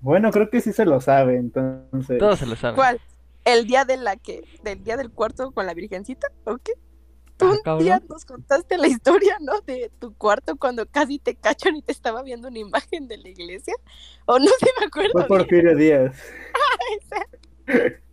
[0.00, 2.18] Bueno, creo que sí se lo sabe, entonces.
[2.18, 2.76] Todos se lo saben.
[2.76, 3.00] ¿Cuál?
[3.44, 6.28] ¿El día de la que, del día del cuarto con la virgencita?
[6.44, 6.72] ¿O qué?
[7.38, 9.60] Tú Ah, un día nos contaste la historia, ¿no?
[9.60, 13.28] De tu cuarto cuando casi te cachan y te estaba viendo una imagen de la
[13.28, 13.74] iglesia.
[14.26, 15.12] O no sé, me acuerdo.
[15.12, 15.28] Fue bien.
[15.28, 16.16] Porfirio Díaz.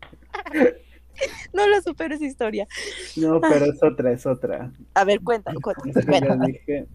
[1.54, 2.68] No lo supero esa historia.
[3.16, 4.72] No, pero es otra, es otra.
[4.94, 6.88] A ver, cuéntame, cuéntame, dije.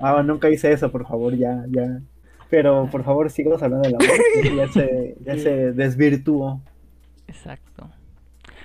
[0.00, 2.00] Ah, nunca hice eso, por favor, ya, ya.
[2.48, 4.56] Pero por favor, sigamos hablando del amor.
[4.56, 6.62] Ya se, ya se desvirtuó.
[7.26, 7.90] Exacto.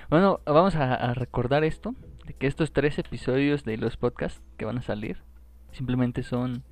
[0.08, 1.94] Bueno, vamos a, a recordar esto,
[2.28, 5.22] de que estos tres episodios de los podcasts que van a salir
[5.72, 6.62] simplemente son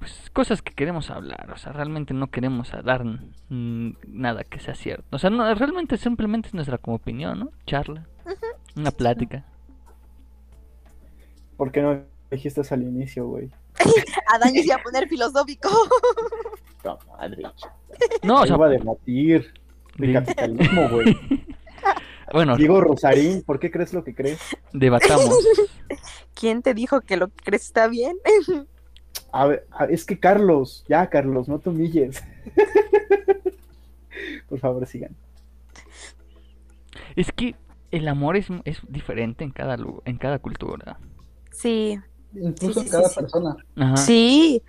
[0.00, 3.04] pues cosas que queremos hablar, o sea, realmente no queremos dar
[3.48, 5.04] nada que sea cierto.
[5.10, 7.50] O sea, no, realmente simplemente es nuestra como opinión, ¿no?
[7.66, 8.06] Charla,
[8.76, 9.44] una plática.
[11.56, 13.50] ¿Por qué no dijiste al inicio, güey?
[14.34, 15.68] Adán se iba a poner filosófico.
[16.84, 17.42] No, madre.
[18.22, 19.52] No, o sea, iba a debatir
[19.96, 21.18] de de- capitalismo, güey.
[22.32, 24.38] bueno, Diego Rosarín, ¿por qué crees lo que crees?
[24.72, 25.28] debatamos.
[26.34, 28.16] ¿Quién te dijo que lo que crees está bien?
[29.32, 32.22] A ver, es que Carlos, ya Carlos, no te humilles.
[34.48, 35.14] Por favor, sigan.
[37.16, 37.54] Es que
[37.90, 40.98] el amor es, es diferente en cada en cada cultura.
[41.52, 41.98] Sí,
[42.34, 43.20] Incluso Sí, sí, en cada sí, sí.
[43.20, 43.56] persona.
[43.76, 43.96] Ajá.
[43.96, 44.62] sí.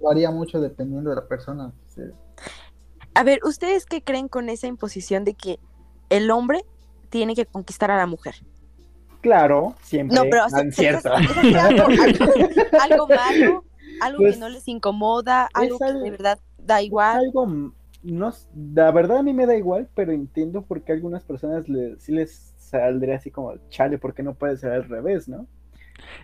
[0.00, 1.72] Varía mucho dependiendo de la persona.
[1.94, 2.02] Sí.
[3.14, 5.58] A ver, ¿ustedes qué creen con esa imposición de que
[6.10, 6.62] el hombre
[7.10, 8.34] tiene que conquistar a la mujer?
[9.20, 10.16] Claro, siempre.
[10.16, 11.08] No, pero es cierto.
[11.14, 12.32] algo, algo-
[12.78, 13.64] algo malo,
[14.00, 17.18] algo Pues, que no les incomoda, algo que de verdad da igual.
[17.20, 18.32] Algo, no,
[18.74, 21.98] la verdad a mí me da igual, pero entiendo por qué a algunas personas le,
[22.00, 25.46] sí les saldría así como, chale, ¿por qué no puede ser al revés, no?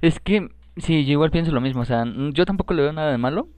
[0.01, 3.11] Es que, sí, yo igual pienso lo mismo, o sea, yo tampoco le veo nada
[3.11, 3.49] de malo,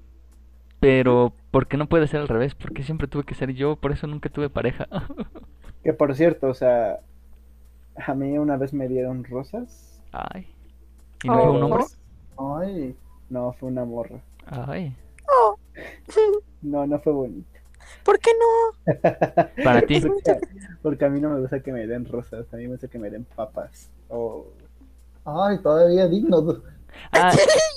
[0.83, 2.57] pero ¿por qué no puede ser al revés?
[2.57, 4.89] Porque siempre tuve que ser yo, por eso nunca tuve pareja.
[5.85, 7.01] Que por cierto, o sea,
[7.97, 10.01] a mí una vez me dieron rosas.
[10.13, 10.47] Ay.
[11.25, 11.67] ¿Y no fue un Oh.
[11.67, 11.85] hombre?
[12.39, 12.97] Ay,
[13.31, 14.21] No, fue una morra.
[14.47, 14.95] Ay.
[15.29, 15.57] Oh.
[16.63, 17.49] No, no fue bonito.
[18.05, 18.93] ¿Por qué no?
[19.65, 20.01] Para ti.
[20.01, 20.39] Porque,
[20.83, 22.99] porque a mí no me gusta que me den rosas, a mí me gusta que
[22.99, 23.89] me den papas.
[24.09, 24.47] O
[25.25, 26.63] Ay, todavía digno.
[27.13, 27.31] Ah,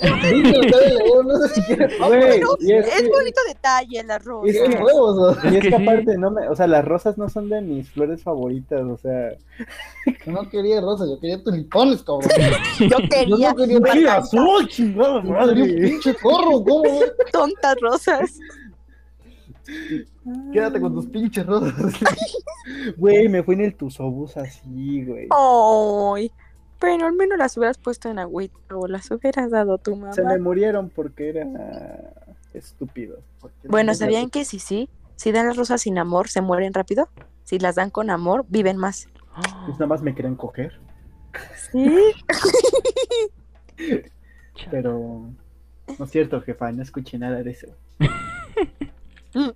[2.60, 4.48] y es es que- bonito detalle el arroz.
[4.48, 5.18] Es que- huevos.
[5.18, 5.82] o sea, Y es que que sí.
[5.82, 9.32] aparte, no me, o sea, las rosas no son de mis flores favoritas, o sea,
[10.26, 12.30] No quería rosas, yo quería tulipanes, cabrón.
[12.78, 15.74] Yo Yo quería no quería ¡Qué margaritas, azul, chingada Yo quería un madre!
[15.90, 17.00] pinche corro, ¿cómo?
[17.32, 18.38] tontas rosas.
[20.52, 21.72] Quédate con tus pinches rosas.
[22.96, 25.26] Güey, me fui en el tusobús así, güey.
[25.30, 26.30] Ay,
[26.78, 30.12] pero al menos las hubieras puesto en agüita o las hubieras dado a tu mamá.
[30.12, 31.46] Se me murieron porque era
[32.54, 33.18] estúpido.
[33.64, 34.88] Bueno, ¿sabían que si sí?
[35.16, 37.08] Si dan las rosas sin amor, se mueren rápido.
[37.44, 39.08] Si las dan con amor, viven más.
[39.66, 40.80] Pues nada más me querían coger,
[41.70, 42.14] Sí.
[44.70, 45.30] pero
[45.98, 47.66] no es cierto, jefa, no escuché nada de eso.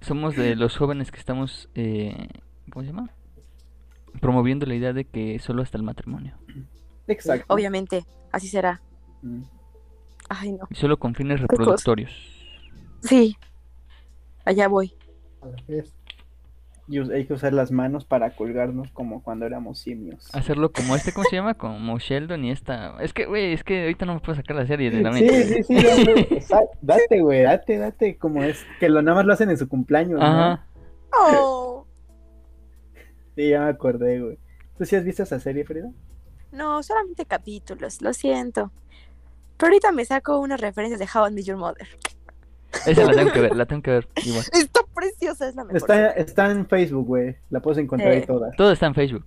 [0.00, 2.28] somos de los jóvenes que estamos, eh,
[2.70, 3.10] ¿cómo se llama?
[4.20, 6.36] Promoviendo la idea de que solo hasta el matrimonio.
[7.08, 7.52] Exacto.
[7.52, 8.80] Obviamente, así será.
[9.22, 9.42] Mm.
[10.28, 10.66] Ay, no.
[10.70, 12.12] Y solo con fines reproductorios.
[13.02, 13.36] Sí.
[14.44, 14.94] Allá voy.
[15.42, 15.94] A la vez.
[16.88, 20.34] Y hay que usar las manos para colgarnos como cuando éramos simios.
[20.34, 21.54] Hacerlo como este, ¿cómo se llama?
[21.54, 23.00] Como Sheldon y esta.
[23.00, 25.22] Es que, güey, es que ahorita no me puedo sacar la serie de la Sí,
[25.24, 25.62] mente.
[25.62, 25.76] sí, sí,
[26.36, 29.68] esa- date, güey, date, date, como es, que lo nada más lo hacen en su
[29.68, 30.26] cumpleaños, ¿no?
[30.26, 30.66] Ajá.
[31.18, 31.86] Oh.
[33.36, 34.38] Sí, ya me acordé, güey.
[34.78, 35.90] ¿Tú sí has visto esa serie, Frida?
[36.50, 38.70] No, solamente capítulos, lo siento.
[39.56, 41.86] Pero ahorita me saco unas referencias de How I Met Your Mother.
[42.86, 44.08] Esa la tengo que ver, la tengo que ver.
[44.24, 44.44] Igual.
[44.52, 45.76] Está preciosa, es la mejor.
[45.78, 48.16] Está, está en Facebook, güey, la puedes encontrar Eh.
[48.16, 48.50] ahí toda.
[48.52, 49.26] Todo está en Facebook.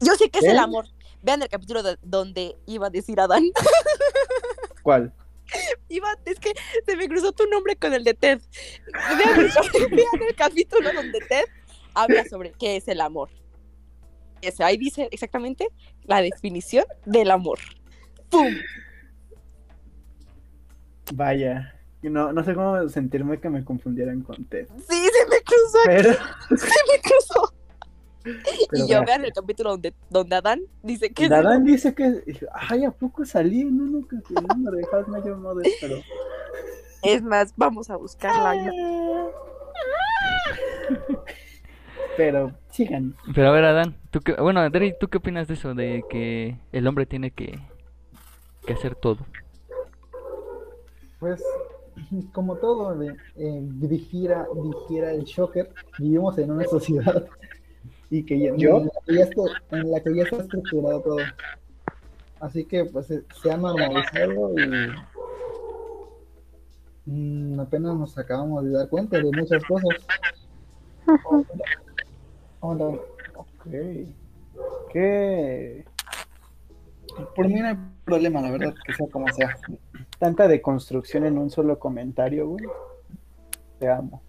[0.00, 0.50] Yo sé que es ¿Eh?
[0.50, 0.86] el amor.
[1.22, 3.44] Vean el capítulo de- donde iba a decir Adán.
[4.82, 5.12] ¿Cuál?
[5.88, 6.52] Iba, es que
[6.84, 8.40] se me cruzó tu nombre con el de Ted.
[9.16, 9.50] Vean el,
[9.96, 11.44] vean el capítulo donde Ted
[11.96, 13.30] habla sobre qué es el amor.
[14.42, 15.68] Ese, ahí dice exactamente
[16.04, 17.58] la definición del amor.
[18.30, 18.54] ¡Pum!
[21.14, 24.68] Vaya, no, no sé cómo sentirme que me confundieran con Ted.
[24.88, 26.12] Sí, se me cruzó, Pero,
[26.56, 27.54] se me cruzó.
[28.22, 32.22] pero y yo vea, vean el capítulo donde, donde Adán dice que Adán dice que,
[32.52, 35.66] ay, ¿a poco salí en uno que se llama de How I Met Your Mother?
[35.80, 35.96] Pero,
[37.02, 38.70] Es más, vamos a buscarla.
[42.16, 43.14] Pero, sigan.
[43.34, 44.34] Pero a ver, Adán, ¿tú qué...
[44.34, 45.74] bueno, Adri, ¿tú qué opinas de eso?
[45.74, 47.58] De que el hombre tiene que,
[48.66, 49.18] que hacer todo.
[51.18, 51.42] Pues,
[52.32, 57.26] como todo eh, eh, dijera, dijera el Shocker, vivimos en una sociedad
[58.10, 61.00] Y que ya- en yo, la que ya está, en la que ya está estructurado
[61.00, 61.18] todo.
[62.38, 64.66] Así que pues eh, se ha normalizado y
[67.06, 70.06] mm, apenas nos acabamos de dar cuenta de muchas cosas.
[72.60, 72.86] Hola.
[73.34, 73.66] ok.
[74.92, 75.84] ¿Qué?
[77.34, 79.56] Por mí no hay problema, la verdad, que sea como sea.
[80.18, 82.64] Tanta deconstrucción en un solo comentario, güey.
[83.78, 84.22] Te amo.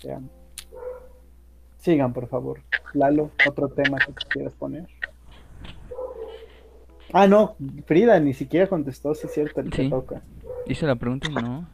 [0.00, 0.28] Te amo.
[1.78, 2.60] Sigan, por favor.
[2.94, 4.86] Lalo, otro tema que te quieras poner.
[7.12, 7.56] Ah, no,
[7.86, 9.90] Frida ni siquiera contestó, si es cierto, el que Sí.
[9.90, 10.22] toca.
[10.66, 11.68] Hice la pregunta y no.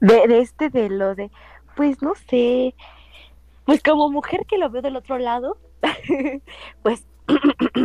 [0.00, 1.30] De, de este, de lo de,
[1.76, 2.74] pues no sé,
[3.64, 5.56] pues como mujer que lo veo del otro lado,
[6.82, 7.06] pues,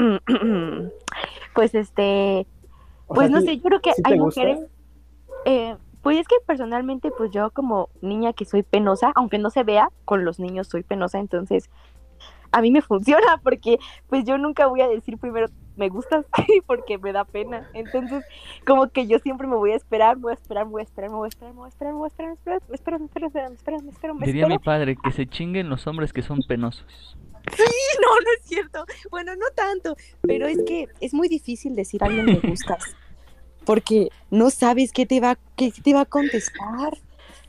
[1.54, 2.48] pues este,
[3.08, 4.60] O pues sea, no ¿sí- sé, yo creo que sí hay mujeres,
[5.46, 9.64] eh, pues es que personalmente, pues yo como niña que soy penosa, aunque no se
[9.64, 11.70] vea, con los niños soy penosa, entonces
[12.52, 16.26] a mí me funciona porque pues yo nunca voy a decir primero me gustas
[16.68, 17.70] porque me da pena.
[17.74, 18.24] Entonces,
[18.66, 21.16] como que yo siempre me voy a esperar, voy a esperar, voy a esperar, me
[21.16, 23.00] voy a esperar, me voy a esperar, me voy a esperar, me espero, me espero,
[23.00, 26.22] me espero, me espero, me espero, Diría mi padre que se chinguen los hombres que
[26.22, 27.18] son penosos.
[28.00, 28.86] No, no es cierto.
[29.10, 32.96] Bueno, no tanto, pero es que es muy difícil decir a alguien me gustas
[33.68, 36.98] porque no sabes qué te va qué te va a contestar.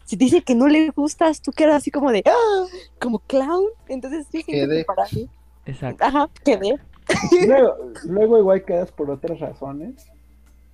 [0.04, 2.64] Si te dice que no le gustas, tú quedas así como de ¡ah!
[2.98, 3.66] como clown.
[3.88, 5.28] Entonces, que para mí,
[5.64, 6.04] Exacto.
[6.04, 6.76] ajá, quedé.
[7.46, 10.06] Luego, luego igual quedas por otras razones.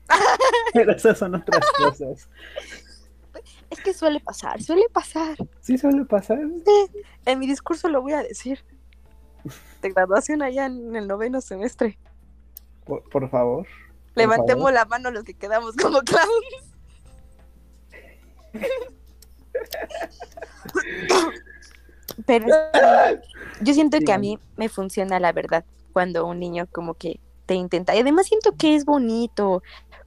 [0.74, 2.28] Pero esas son otras cosas.
[3.70, 5.36] Es que suele pasar, suele pasar.
[5.60, 6.38] Sí suele pasar.
[7.24, 8.64] En mi discurso lo voy a decir.
[9.82, 11.98] De graduación allá en el noveno semestre.
[12.84, 13.66] Por, por favor.
[13.66, 14.72] por Levantemos favor.
[14.72, 16.74] la mano los que quedamos como clowns.
[22.26, 22.46] Pero
[23.60, 25.64] yo siento que a mí me funciona la verdad
[25.94, 27.96] cuando un niño como que te intenta.
[27.96, 29.62] Y además siento que es bonito,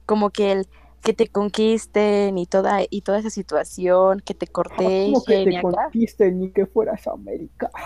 [0.06, 0.68] como que el
[1.02, 5.44] que te conquisten y toda, y toda esa situación, que te Como cortejen que y
[5.46, 7.70] te conquisten ni que fueras América.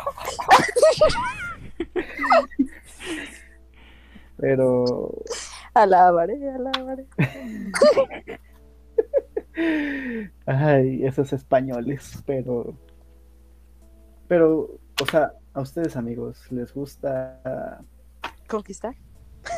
[4.37, 5.23] Pero
[5.75, 7.07] Alabaré, alabaré.
[10.47, 12.77] Ay, esos españoles, pero.
[14.29, 17.83] Pero, o sea, a ustedes, amigos, ¿les gusta
[18.53, 18.95] ¿Conquistar?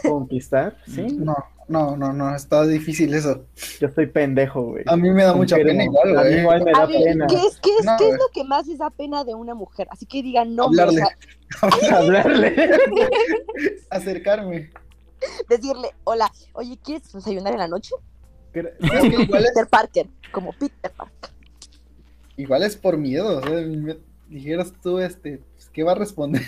[0.03, 0.77] conquistar?
[0.87, 1.03] ¿Sí?
[1.19, 1.35] No,
[1.69, 3.45] no, no, no, está difícil eso.
[3.81, 4.85] Yo estoy pendejo, güey.
[4.87, 7.27] A mí me da mucha pena igual, A mí igual me A da ver, pena.
[7.27, 8.21] ¿qué es, qué es, No, qué es güey.
[8.21, 9.87] lo que más les da pena de una mujer?
[9.91, 11.03] Así que digan, no, Hablarle.
[11.93, 12.55] Hablarle.
[13.91, 14.71] Acercarme.
[15.49, 17.95] decirle, hola, oye, ¿quieres desayunar en la noche?
[18.55, 21.31] Igual es, Peter Parker, como Peter Parker.
[22.37, 23.39] igual es por miedo.
[23.39, 26.43] O sea, me dijeras tú, este, pues, ¿qué va a responder?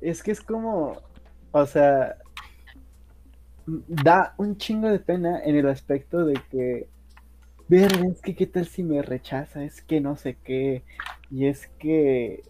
[0.00, 1.00] Es que es como,
[1.52, 2.16] o sea,
[3.66, 6.88] da un chingo de pena en el aspecto de que,
[7.68, 10.84] verga, es que qué tal si me rechaza, es que no sé qué,
[11.30, 12.42] y es que,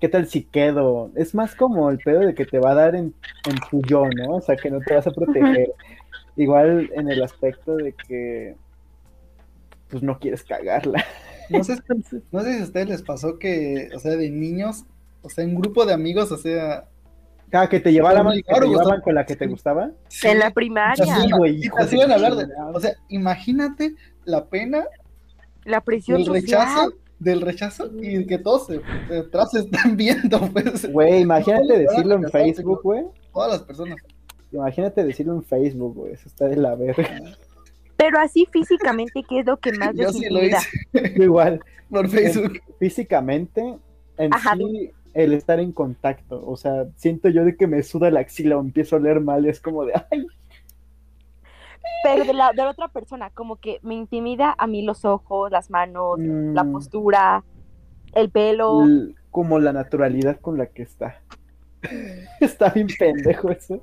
[0.00, 2.94] qué tal si quedo, es más como el pedo de que te va a dar
[2.94, 3.14] en,
[3.48, 4.36] en tu yo, ¿no?
[4.36, 5.72] O sea, que no te vas a proteger.
[6.36, 8.56] Igual en el aspecto de que,
[9.88, 11.04] pues no quieres cagarla.
[11.48, 11.76] No sé,
[12.32, 14.84] no sé si a ustedes les pasó que, o sea, de niños,
[15.26, 16.84] o sea, un grupo de amigos, o sea,
[17.50, 19.02] Cada que te que te largos, llevaban ¿no?
[19.02, 19.90] con la que te gustaba.
[20.08, 24.84] sí, En la primaria, Sí, güey, de hacían hablar de, o sea, imagínate la pena
[25.64, 26.42] la presión social.
[26.42, 32.14] rechazo, del rechazo y que todos se, detrás se están viendo, pues, Güey, imagínate decirlo
[32.16, 33.04] en Facebook, güey.
[33.32, 33.96] todas las personas.
[34.52, 36.12] Imagínate decirlo en Facebook, güey.
[36.12, 37.20] Eso está de la verga.
[37.96, 40.58] Pero así físicamente, ¿qué es lo que más Yo sí lo hice
[41.16, 41.60] Yo igual,
[41.90, 42.60] por Facebook.
[42.78, 43.60] físicamente,
[44.18, 46.44] en Ajá, sí, el estar en contacto.
[46.46, 49.46] O sea, siento yo de que me suda la axila o empiezo a oler mal.
[49.46, 50.26] Es como de, ay,
[52.02, 55.50] Pero de la, de la otra persona, como que me intimida a mí los ojos,
[55.50, 56.72] las manos, la Mm.
[56.72, 57.44] postura,
[58.12, 58.84] el pelo.
[58.84, 61.20] l- como la naturalidad con la que está.
[62.40, 63.82] está bien pendejo eso.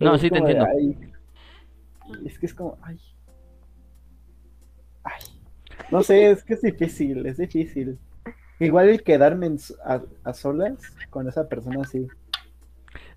[0.00, 0.66] No, Pero sí te de, entiendo.
[0.66, 0.96] ay.
[2.26, 2.98] Es que es como, ay.
[5.04, 5.22] Ay.
[5.90, 7.98] No sé, es que es difícil, es difícil.
[8.60, 9.50] Igual el quedarme
[9.84, 10.74] a, a solas
[11.08, 12.06] con esa persona así.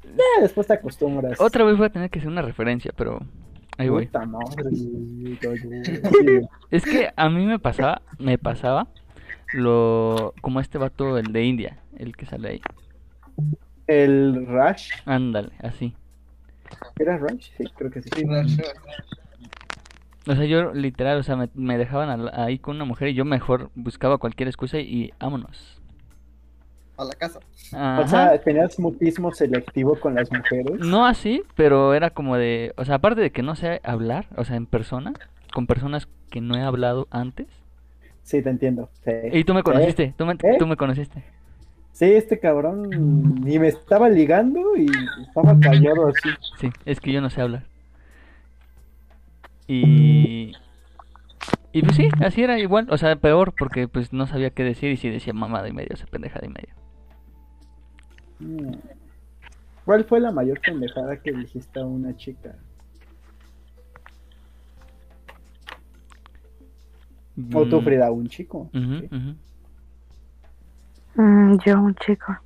[0.03, 1.39] Ya, después te acostumbras.
[1.39, 3.19] Otra vez voy a tener que hacer una referencia, pero
[3.77, 4.05] ahí voy.
[4.05, 4.71] Puta madre.
[6.71, 8.87] Es que a mí me pasaba, me pasaba
[9.53, 12.61] lo como este vato, el de India, el que sale ahí.
[13.87, 15.93] El Rush, Ándale, así.
[16.97, 17.49] ¿era Rush?
[17.57, 18.09] Sí, creo que sí.
[18.15, 18.63] Sí, Nacho.
[20.27, 23.25] O sea, yo literal, o sea, me, me dejaban ahí con una mujer y yo
[23.25, 25.81] mejor buscaba cualquier excusa y vámonos.
[26.95, 27.39] A la casa.
[28.01, 30.79] O sea, tenías mutismo selectivo con las mujeres.
[30.79, 34.45] No así, pero era como de, o sea, aparte de que no sé hablar, o
[34.45, 35.13] sea, en persona,
[35.51, 37.47] con personas que no he hablado antes.
[38.21, 38.89] Sí, te entiendo.
[39.03, 40.55] Sí, Y tú me conociste, tú me, ¿Eh?
[40.59, 41.23] tú me conociste.
[41.91, 42.89] Sí, este cabrón
[43.41, 44.87] ni me estaba ligando y
[45.27, 46.29] estaba callado así.
[46.59, 47.65] Sí, es que yo no sé hablar.
[49.67, 50.53] Y...
[51.75, 54.91] Y pues sí, así era igual, o sea, peor porque pues no sabía qué decir
[54.91, 56.75] y sí decía mamada y medio, o sea, pendejada y medio.
[58.39, 58.75] Mm.
[59.83, 62.55] ¿Cuál fue la mayor pendejada que dijiste a una chica?
[67.53, 68.69] O tú, Mm, Frida, a un chico.
[68.71, 68.79] Sí.
[68.79, 69.35] ujú.
[71.15, 72.37] Mm, yo, un chico.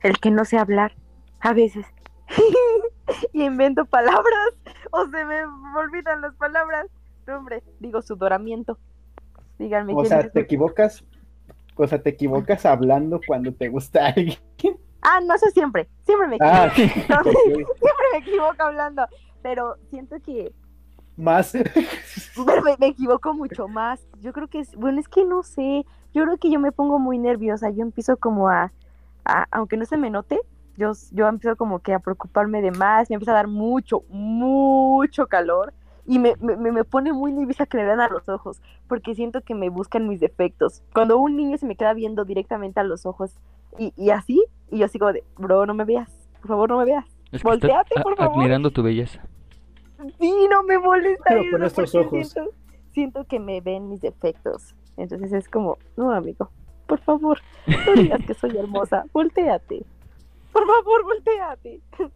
[0.00, 0.92] El que no sé hablar,
[1.40, 1.86] a veces.
[3.32, 4.54] y invento palabras,
[4.92, 5.44] o se me
[5.78, 6.86] olvidan las palabras.
[7.26, 8.78] No, hombre, digo sudoramiento.
[9.58, 11.04] Díganme O sea, te equivocas,
[11.76, 14.38] o sea, te equivocas hablando cuando te gusta alguien.
[15.02, 15.88] Ah, no, eso siempre.
[16.04, 16.56] Siempre me equivoco.
[16.56, 16.72] Ah,
[17.08, 17.24] No, ok.
[17.24, 19.06] siempre me equivoco hablando.
[19.42, 20.52] Pero siento que
[21.16, 21.52] más.
[21.52, 24.00] Pero me, me equivoco mucho más.
[24.20, 25.84] Yo creo que es, bueno, es que no sé.
[26.12, 27.70] Yo creo que yo me pongo muy nerviosa.
[27.70, 28.72] Yo empiezo como a,
[29.24, 30.40] a- aunque no se me note,
[30.76, 33.08] yo, yo empiezo como que a preocuparme de más.
[33.10, 35.72] Me empieza a dar mucho, mucho calor.
[36.08, 39.14] Y me, me, me- me pone muy nerviosa que me vean a los ojos, porque
[39.16, 40.84] siento que me buscan mis defectos.
[40.94, 43.32] Cuando un niño se me queda viendo directamente a los ojos
[43.76, 46.08] y, y así, y yo sigo de, bro, no me veas,
[46.40, 47.04] por favor, no me veas.
[47.32, 48.36] Es que a- por favor.
[48.36, 49.20] admirando tu belleza.
[50.20, 52.28] Sí, no me molesta Pero eso con estos ojos.
[52.28, 52.50] Siento,
[52.92, 54.76] siento que me ven mis defectos.
[54.96, 56.50] Entonces es como, no, amigo,
[56.86, 59.84] por favor, no digas que soy hermosa, volteate.
[60.56, 61.80] Por favor, volteate.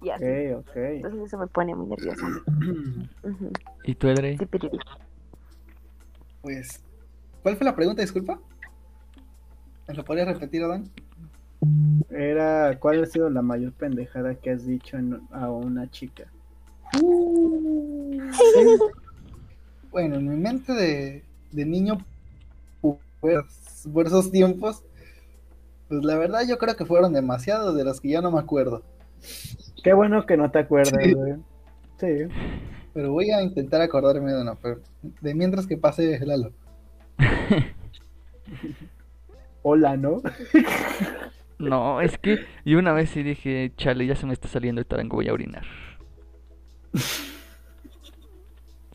[0.00, 0.24] Y así.
[0.52, 0.76] Ok, ok.
[0.76, 2.24] Entonces eso me pone muy nerviosa.
[3.24, 3.50] Ujú.
[3.82, 4.38] ¿Y tú, Edrey?
[4.38, 4.78] Sí, piriri.
[6.40, 6.80] Pues,
[7.42, 8.02] ¿cuál fue la pregunta?
[8.02, 8.38] Disculpa.
[9.88, 10.88] ¿Me lo podrías repetir, Adán?
[12.10, 16.30] Era, ¿cuál ha sido la mayor pendejada que has dicho en- a una chica?
[19.90, 21.98] Bueno, en mi mente de, de niño
[22.80, 22.98] por,
[23.92, 24.84] por esos tiempos,
[25.88, 28.82] pues la verdad yo creo que fueron demasiados de los que ya no me acuerdo.
[29.82, 31.12] Qué bueno que no te acuerdas, Sí.
[31.12, 31.34] güey.
[31.98, 32.32] Sí.
[32.94, 34.80] Pero voy a intentar acordarme de uno, pero
[35.20, 36.52] de mientras que pase Lalo.
[39.62, 40.22] Hola, ¿no?
[41.58, 44.96] No, es que yo una vez sí dije, chale, ya se me está saliendo, ahorita
[44.96, 45.64] vengo, voy a orinar.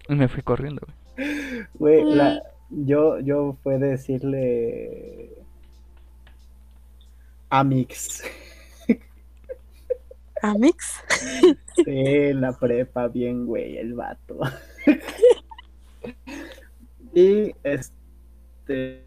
[0.10, 1.28] Y me fui corriendo, güey.
[1.76, 5.30] Güey, la, yo, yo fue decirle
[7.54, 8.24] Amix.
[10.42, 11.04] Amix.
[11.76, 14.40] Sí, en la prepa, bien, güey, el vato.
[17.14, 19.06] y este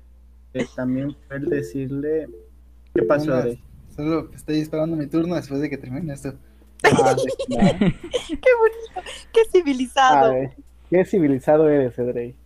[0.76, 2.28] también fue el decirle
[2.94, 3.60] ¿Qué pasó, Adri?
[3.96, 6.34] Solo estoy esperando mi turno después de que termine esto.
[6.84, 7.16] Ah.
[7.16, 9.10] Qué bonito.
[9.32, 10.32] Qué civilizado.
[10.32, 10.52] ver,
[10.88, 12.36] qué civilizado eres, Edrey.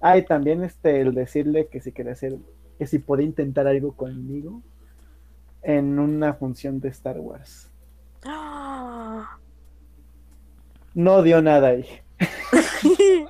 [0.00, 2.38] Ah, y también este, el decirle que si quería hacer,
[2.78, 4.62] que si podía intentar algo conmigo
[5.64, 7.70] en una función de Star Wars.
[10.94, 11.86] No dio nada ahí.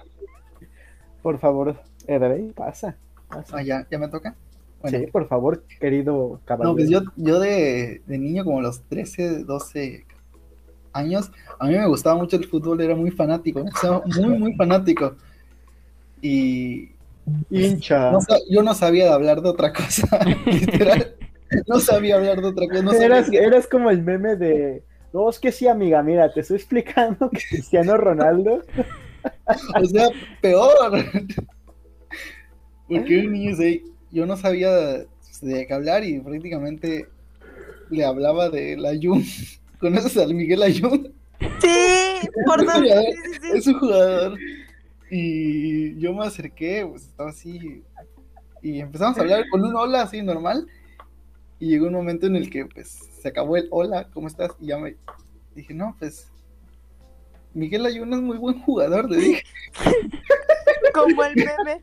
[1.22, 2.96] Por favor, Edrey, pasa.
[3.28, 3.56] pasa.
[3.58, 4.36] Ah, ya, ya me toca.
[4.82, 6.70] Bueno, Sí, por favor, querido caballero.
[6.72, 10.04] no, pues yo, yo de, de niño, como los 13, 12
[10.92, 14.54] años, a mí me gustaba mucho el fútbol, era muy fanático, o sea, muy, muy
[14.54, 15.16] fanático.
[16.20, 16.90] Y
[17.50, 18.10] hincha.
[18.10, 18.18] no
[18.50, 20.06] yo no sabía hablar de otra cosa,
[20.46, 21.13] literal.
[21.66, 22.82] No sabía hablar de otra cosa.
[22.82, 24.82] No sabía eras, eras como el meme de.
[25.12, 28.62] No, es que sí, amiga, mira, te estoy explicando que Cristiano Ronaldo.
[29.80, 30.08] O sea,
[30.42, 30.92] peor.
[32.86, 33.56] Porque un niño
[34.10, 37.08] yo no sabía de qué hablar y prácticamente
[37.90, 39.24] le hablaba de la Jun.
[39.80, 41.12] ¿Conoces al Miguel Ayun?
[41.60, 42.66] Sí, por sí,
[43.40, 43.48] sí.
[43.54, 44.38] es un jugador.
[45.10, 47.82] Y yo me acerqué, pues estaba así.
[48.62, 50.66] Y empezamos a hablar con un hola así normal.
[51.58, 54.50] Y llegó un momento en el que pues se acabó el hola, ¿cómo estás?
[54.60, 54.96] Y ya me
[55.54, 56.28] dije, no, pues
[57.54, 59.42] Miguel Ayun es muy buen jugador, le dije.
[60.92, 61.80] Como el meme.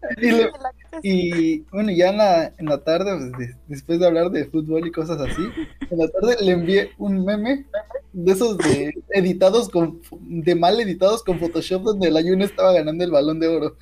[1.03, 4.87] Y, bueno, ya en la, en la tarde, pues, de- después de hablar de fútbol
[4.87, 5.41] y cosas así,
[5.89, 7.65] en la tarde le envié un meme
[8.13, 13.03] de esos de editados con de mal editados con Photoshop donde el Ayun estaba ganando
[13.03, 13.75] el balón de oro.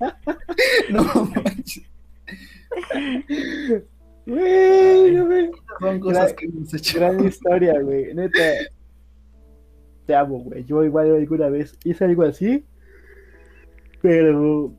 [0.90, 1.84] no manches,
[4.26, 5.50] Güey, güey.
[5.80, 6.98] son cosas Gran- que hemos hecho.
[6.98, 8.14] Gran historia, güey.
[8.14, 8.38] Neta.
[10.06, 10.64] Te amo, güey.
[10.64, 12.64] Yo igual alguna vez hice algo así.
[14.00, 14.72] Pero.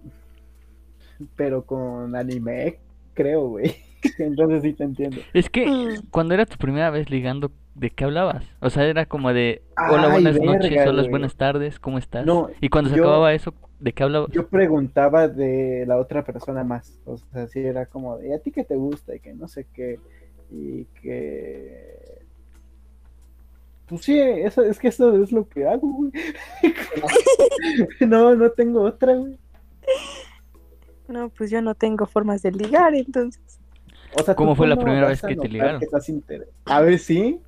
[1.36, 2.80] Pero con anime,
[3.14, 3.76] creo, güey.
[4.20, 5.18] Entonces sí te entiendo.
[5.34, 6.10] Es que Mm.
[6.12, 8.44] cuando era tu primera vez ligando, ¿de qué hablabas?
[8.60, 12.26] O sea, era como de, hola, Ay, buenas noches, hola, buenas tardes, ¿cómo estás?
[12.26, 13.54] No, y cuando se yo- acababa eso,
[13.84, 14.32] ¿de qué hablabas?
[14.32, 16.98] Yo preguntaba de la otra persona más.
[17.06, 19.14] O sea, sí era como de, ¿y a ti qué te gusta?
[19.14, 20.00] Y que no sé qué.
[20.50, 22.22] Y que.
[23.88, 26.12] Pues sí, eso, es que eso es lo que hago, güey.
[28.08, 29.38] no, no tengo otra, güey.
[31.10, 33.42] No, pues yo no tengo formas de ligar, entonces.
[34.18, 35.80] O sea, ¿Cómo ¿tú fue la primera vez que te ligaron?
[35.80, 37.42] que estás inter- A ver, sí.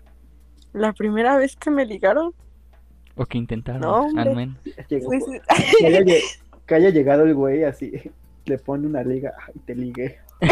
[0.73, 2.33] La primera vez que me ligaron,
[3.16, 4.22] O que intentaron, No, hombre.
[4.24, 4.57] al menos.
[4.89, 5.24] Llegó- pues,
[5.80, 6.22] que, haya, lle-
[6.66, 7.91] que haya llegado el güey así,
[8.45, 10.18] le pone una liga y te ligué.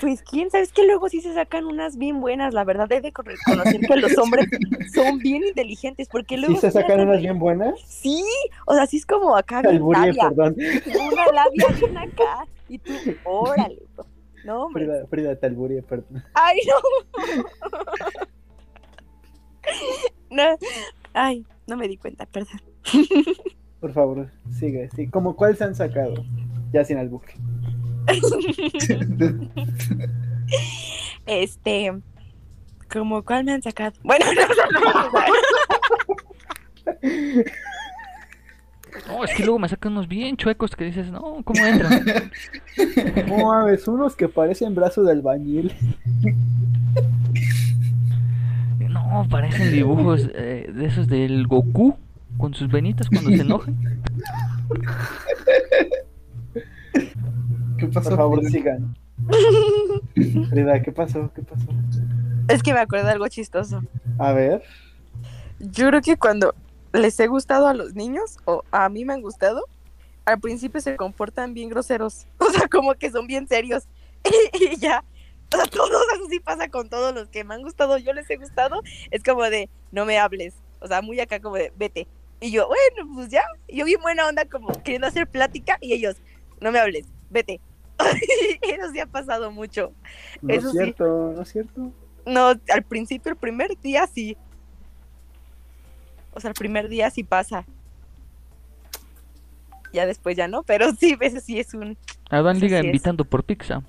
[0.00, 3.00] pues quién sabe, es que luego sí se sacan unas bien buenas, la verdad, he
[3.00, 4.46] de reconocer que los hombres
[4.94, 7.74] son bien inteligentes, porque luego ¿Sí se sacan unas bien buenas?
[7.86, 8.24] Sí,
[8.66, 10.56] o sea, sí es como acá labia, perdón.
[10.56, 12.92] una labia bien acá, y tú,
[13.24, 13.78] órale,
[14.44, 16.24] no, hombre, Frida, Frida, te alburie, perdón.
[16.34, 16.74] ay, no,
[20.30, 20.42] no,
[21.14, 22.60] ay, no me di cuenta, perdón.
[23.80, 25.08] Por favor, sigue, sí.
[25.08, 26.14] ¿Cómo cuál se han sacado?
[26.72, 27.22] Ya sin albur.
[31.26, 31.92] Este,
[32.90, 35.22] como cuál me han sacado, bueno, no, no, no, no.
[39.08, 42.30] No, es que luego me sacan unos bien chuecos que dices, no, ¿cómo entran?
[43.26, 45.72] No, es unos que parecen brazos de albañil.
[49.12, 51.96] No, parecen dibujos eh, de esos del Goku
[52.38, 53.70] con sus venitas cuando se enoja.
[57.76, 58.08] ¿Qué pasó?
[58.08, 58.50] Por favor, Frida?
[58.50, 58.96] sigan.
[60.48, 61.30] Frida, ¿qué pasó?
[61.34, 61.66] ¿Qué pasó?
[62.48, 63.82] Es que me acuerdo de algo chistoso.
[64.18, 64.62] A ver.
[65.58, 66.54] Yo creo que cuando
[66.94, 69.64] les he gustado a los niños, o a mí me han gustado,
[70.24, 72.26] al principio se comportan bien groseros.
[72.38, 73.84] O sea, como que son bien serios.
[74.60, 75.04] y ya.
[75.54, 78.28] O sea, todos eso sí pasa con todos los que me han gustado, yo les
[78.30, 78.80] he gustado.
[79.10, 80.54] Es como de, no me hables.
[80.80, 82.06] O sea, muy acá como de, vete.
[82.40, 83.42] Y yo, bueno, pues ya.
[83.68, 86.16] Y yo vi buena onda como queriendo hacer plática y ellos,
[86.60, 87.60] no me hables, vete.
[88.62, 89.92] Eso sí ha pasado mucho.
[90.40, 90.78] No Eso es sí.
[90.78, 91.92] cierto, no es cierto.
[92.24, 94.36] No, al principio, el primer día sí.
[96.32, 97.66] O sea, el primer día sí pasa.
[99.92, 101.98] Ya después ya no, pero sí, ese sí es un...
[102.30, 102.94] Adán Sí, Liga sí es.
[102.94, 103.82] invitando por pizza.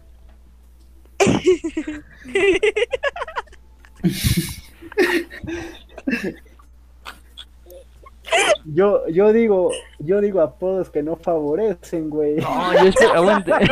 [8.65, 12.37] Yo, yo digo, yo digo apodos que no favorecen, güey.
[12.37, 13.51] No, yo espero, aguante.
[13.53, 13.67] Ay,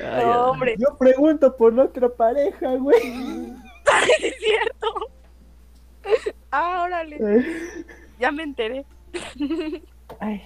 [0.00, 0.38] No, Adán.
[0.50, 2.98] hombre, Yo pregunto por nuestra pareja, güey.
[4.22, 4.86] es cierto.
[6.50, 7.18] Ah, órale,
[8.18, 8.86] ya me enteré.
[10.20, 10.42] Ay,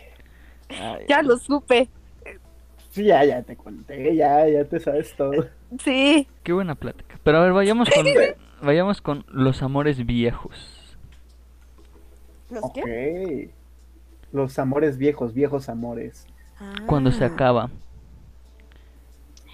[0.80, 1.88] Ay, Ya lo supe.
[2.90, 5.46] sí, ya, ya te conté, ya, ya te sabes todo.
[5.82, 6.26] Sí.
[6.42, 7.18] Qué buena plática.
[7.22, 8.04] Pero a ver, vayamos con,
[8.62, 10.96] vayamos con los amores viejos.
[12.50, 13.50] ¿Los qué?
[14.32, 16.26] Los amores viejos, viejos amores.
[16.86, 17.28] Cuando se Ah.
[17.28, 17.70] acaba,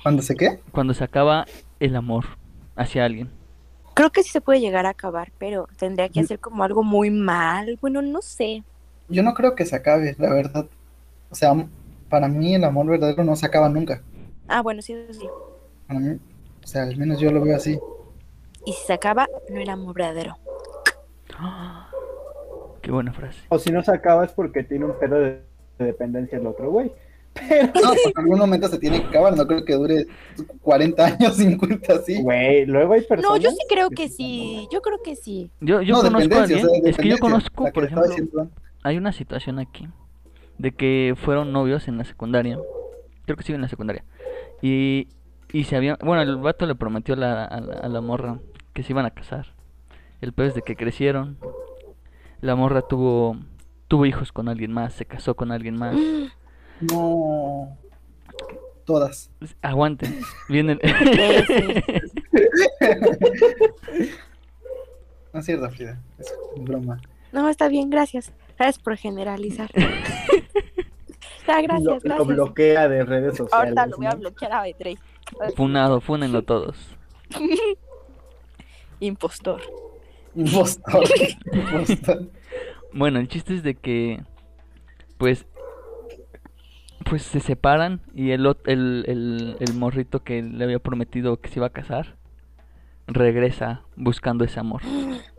[0.02, 0.60] ¿Cuándo se qué?
[0.72, 1.46] cuando se acaba
[1.80, 2.24] el amor
[2.76, 3.30] hacia alguien.
[3.94, 7.10] Creo que sí se puede llegar a acabar, pero tendría que hacer como algo muy
[7.10, 7.78] mal.
[7.80, 8.62] Bueno, no sé.
[9.08, 10.66] Yo no creo que se acabe, la verdad.
[11.30, 11.54] O sea,
[12.08, 14.02] para mí el amor verdadero no se acaba nunca.
[14.46, 15.28] Ah, bueno, sí, sí.
[15.86, 16.18] Para mí,
[16.64, 17.78] o sea, al menos yo lo veo así.
[18.64, 20.36] Y si se acaba, no era amor verdadero.
[22.82, 23.40] Qué buena frase.
[23.48, 25.42] O si no se acaba es porque tiene un pedo de,
[25.78, 26.92] de dependencia el otro, güey.
[27.40, 30.06] No, pues, en algún momento se tiene que acabar, no creo que dure
[30.62, 32.20] 40 años, 50 así.
[32.22, 33.30] Güey, luego hay personas.
[33.30, 34.68] No, yo sí creo que sí.
[34.72, 35.50] Yo creo que sí.
[35.60, 38.48] Yo, yo no, conozco a dependencia, alguien, o sea, es que yo conozco, por ejemplo,
[38.82, 39.88] hay una situación aquí
[40.58, 42.58] de que fueron novios en la secundaria.
[43.24, 44.04] Creo que sí en la secundaria.
[44.62, 45.08] Y,
[45.52, 48.38] y se había, bueno, el vato le prometió a la, a la, a la morra
[48.72, 49.54] que se iban a casar.
[50.20, 51.38] El peor es de que crecieron.
[52.40, 53.36] La morra tuvo
[53.88, 55.96] tuvo hijos con alguien más, se casó con alguien más.
[56.92, 57.76] No.
[58.84, 59.30] Todas.
[59.62, 60.80] Aguanten, viene el...
[65.32, 66.00] No es cierto, Frida.
[66.18, 67.00] Es broma.
[67.32, 68.32] No, está bien, gracias.
[68.58, 69.70] Gracias por generalizar.
[71.46, 72.26] Ya, lo, gracias, lo gracias.
[72.26, 73.52] bloquea de redes sociales.
[73.54, 74.98] Ahorita lo voy a bloquear a Betrey.
[75.56, 76.76] Funado, fúnenlo todos.
[79.00, 79.62] Impostor.
[80.34, 81.04] Impostor.
[81.52, 82.30] Impostor.
[82.92, 84.22] Bueno, el chiste es de que,
[85.16, 85.46] pues,
[87.08, 91.60] pues se separan y el, el, el, el morrito que le había prometido que se
[91.60, 92.16] iba a casar
[93.06, 94.82] regresa buscando ese amor.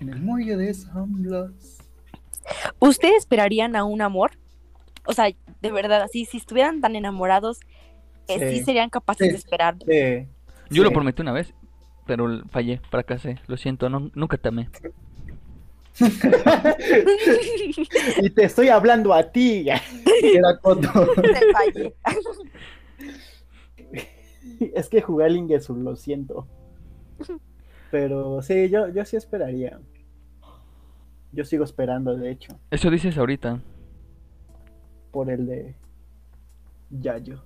[0.00, 1.78] En el muelle de San Blas.
[2.78, 4.32] ¿Ustedes esperarían a un amor?
[5.04, 5.26] O sea,
[5.60, 7.60] de verdad, así, si estuvieran tan enamorados,
[8.28, 8.58] eh, sí.
[8.58, 8.64] Sí.
[8.64, 9.32] serían capaces Sí.
[9.32, 9.76] de esperar.
[9.86, 10.26] Sí,
[10.70, 11.52] Yo lo prometí una vez,
[12.06, 13.38] pero fallé, fracasé.
[13.46, 14.68] Lo siento, no, nunca te amé.
[18.22, 19.66] Y te estoy hablando a ti.
[20.20, 20.40] Te
[21.52, 21.94] fallé.
[24.74, 26.46] Es que jugué al Ingesu, lo siento.
[27.90, 29.80] Pero sí, yo, yo sí esperaría.
[31.32, 33.60] Yo sigo esperando, de hecho, Eso dices ahorita.
[35.12, 35.74] por el de
[36.90, 37.42] Yayo.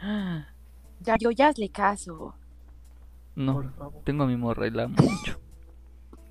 [1.04, 2.32] Ya, yo ya hazle caso.
[3.34, 3.72] No,
[4.04, 5.36] tengo a mi morra y la amo mucho.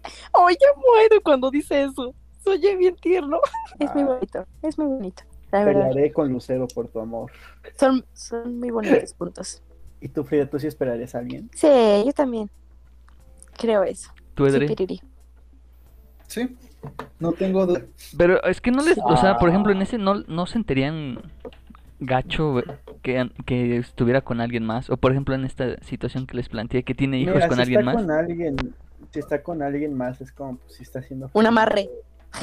[0.33, 2.15] Ay, ya muero cuando dice eso.
[2.41, 3.39] Soy bien tierno.
[3.79, 5.23] Es muy bonito, es muy bonito.
[5.51, 7.29] La verdad, Pelearé con Lucero por tu amor.
[7.77, 9.61] son, son muy bonitos puntos.
[10.01, 11.49] ¿Y tú, Frida, tú sí esperarías a alguien?
[11.53, 11.67] Sí,
[12.05, 12.49] yo también.
[13.57, 14.11] Creo eso.
[14.33, 15.01] ¿Tú, Sí, Edri?
[16.27, 16.57] Sí.
[17.19, 17.81] No tengo duda.
[18.17, 19.83] Pero es que no les, o sea, por ejemplo, en Ah.
[19.83, 21.21] ese no, no sentirían
[21.99, 22.55] gacho
[23.03, 24.89] que, que estuviera con alguien más.
[24.89, 27.61] O por ejemplo, en esta situación que les planteé, que tiene hijos Mira, con si
[27.61, 28.01] alguien está más.
[28.01, 28.55] con alguien,
[29.11, 31.29] si está con alguien más, es como pues, si está haciendo.
[31.33, 31.89] Un amarre.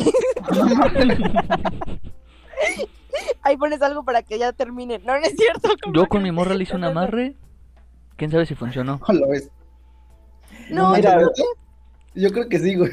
[3.43, 4.99] Ahí pones algo para que ya termine.
[5.01, 5.71] No, no es cierto.
[5.93, 7.35] Yo con mi morra le hice un amarre.
[8.19, 9.01] ¿Quién sabe si funcionó?
[9.09, 9.51] Hola, ves.
[10.71, 11.31] No, Mira, yo,
[12.15, 12.91] yo creo que sí, güey.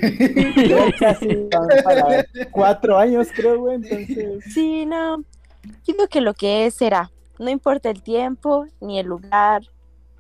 [0.70, 1.28] ya casi
[1.84, 3.76] para cuatro años, creo, güey.
[3.76, 5.18] Entonces, Sí, no.
[5.64, 7.12] Yo digo que lo que es será.
[7.40, 9.64] No importa el tiempo, ni el lugar,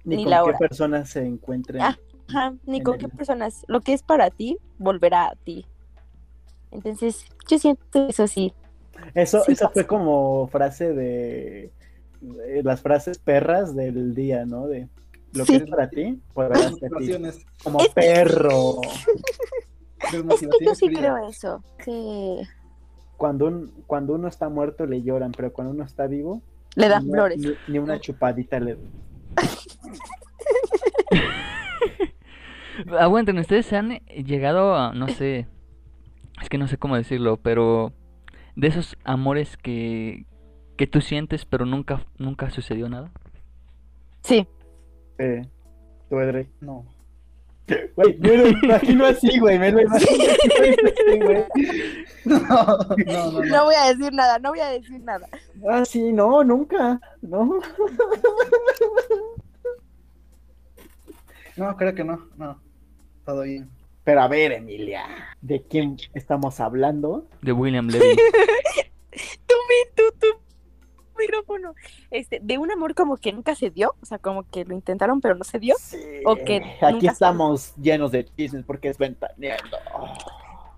[0.03, 0.57] ni Ni con la qué hora.
[0.57, 1.81] personas se encuentren.
[1.81, 1.97] Ah.
[2.27, 3.63] ajá, ni En con el- qué personas.
[3.67, 5.65] Lo que es para ti, volverá a ti.
[6.71, 8.53] Entonces, yo siento eso sí.
[9.13, 9.69] Eso, Sí pasa.
[9.69, 11.71] fue como frase de,
[12.33, 14.67] de las frases perras del día, ¿no?
[14.67, 14.87] De
[15.33, 15.57] lo Sí.
[15.57, 16.19] que es para ti.
[16.33, 18.81] Como Es que- perro.
[19.99, 20.11] Es
[20.59, 21.63] que yo sí creo eso.
[21.83, 22.37] Sí.
[23.17, 26.43] Cuando, un, cuando uno está muerto le lloran, pero cuando uno está vivo,
[26.75, 27.39] Le dan flores.
[27.39, 28.77] Ni, ni una chupadita le
[32.99, 35.47] Aguanten, ustedes se han eh, llegado a, no sé,
[36.41, 37.93] es que no sé cómo decirlo, pero
[38.55, 40.25] de esos amores que,
[40.77, 43.11] que tú sientes pero nunca, nunca sucedió nada.
[44.21, 44.47] Sí.
[45.17, 45.41] Eh,
[46.09, 46.49] tú, Edrey.
[46.59, 46.85] No.
[47.95, 49.57] Güey, me lo imagino así, güey.
[49.57, 51.43] Me lo imagino así, güey.
[52.25, 53.31] No, no, no.
[53.31, 55.29] No No, voy a decir nada, no voy a decir nada.
[55.69, 56.99] Ah, sí, no, nunca.
[57.21, 57.59] No.
[61.55, 62.27] no creo que no.
[62.37, 62.59] No.
[63.25, 63.69] Todo bien.
[64.03, 65.05] Pero a ver, Emilia,
[65.41, 67.27] ¿de quién estamos hablando?
[67.41, 68.15] De William Levy.
[69.47, 69.55] Tú,
[69.95, 70.27] tú, tú,
[71.17, 71.73] micrófono.
[72.11, 75.21] Este, de un amor como que nunca se dio, o sea, como que lo intentaron
[75.21, 75.75] pero no se dio.
[75.79, 75.97] Sí.
[76.25, 79.77] O que Aquí nunca- estamos llenos de chismes porque es ventaneando.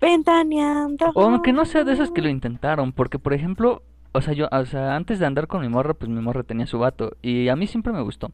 [0.00, 1.06] Ventaneando.
[1.14, 3.82] O aunque no sea de esos que lo intentaron, porque por ejemplo,
[4.12, 6.66] o sea, yo, o sea, antes de andar con mi morra, pues mi morra tenía
[6.66, 8.30] su vato y a mí siempre me gustó.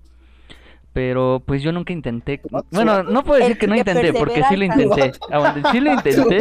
[0.92, 2.40] Pero pues yo nunca intenté.
[2.70, 5.12] Bueno, no puedo decir que no intenté, porque sí lo intenté.
[5.30, 6.38] Aguante, sí lo intenté.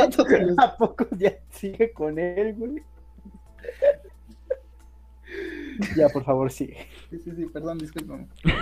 [0.59, 2.83] ¿A poco ya sigue con él, güey?
[5.97, 6.77] Ya, por favor, sigue.
[7.09, 8.27] Sí, sí, sí, perdón, discúlpame.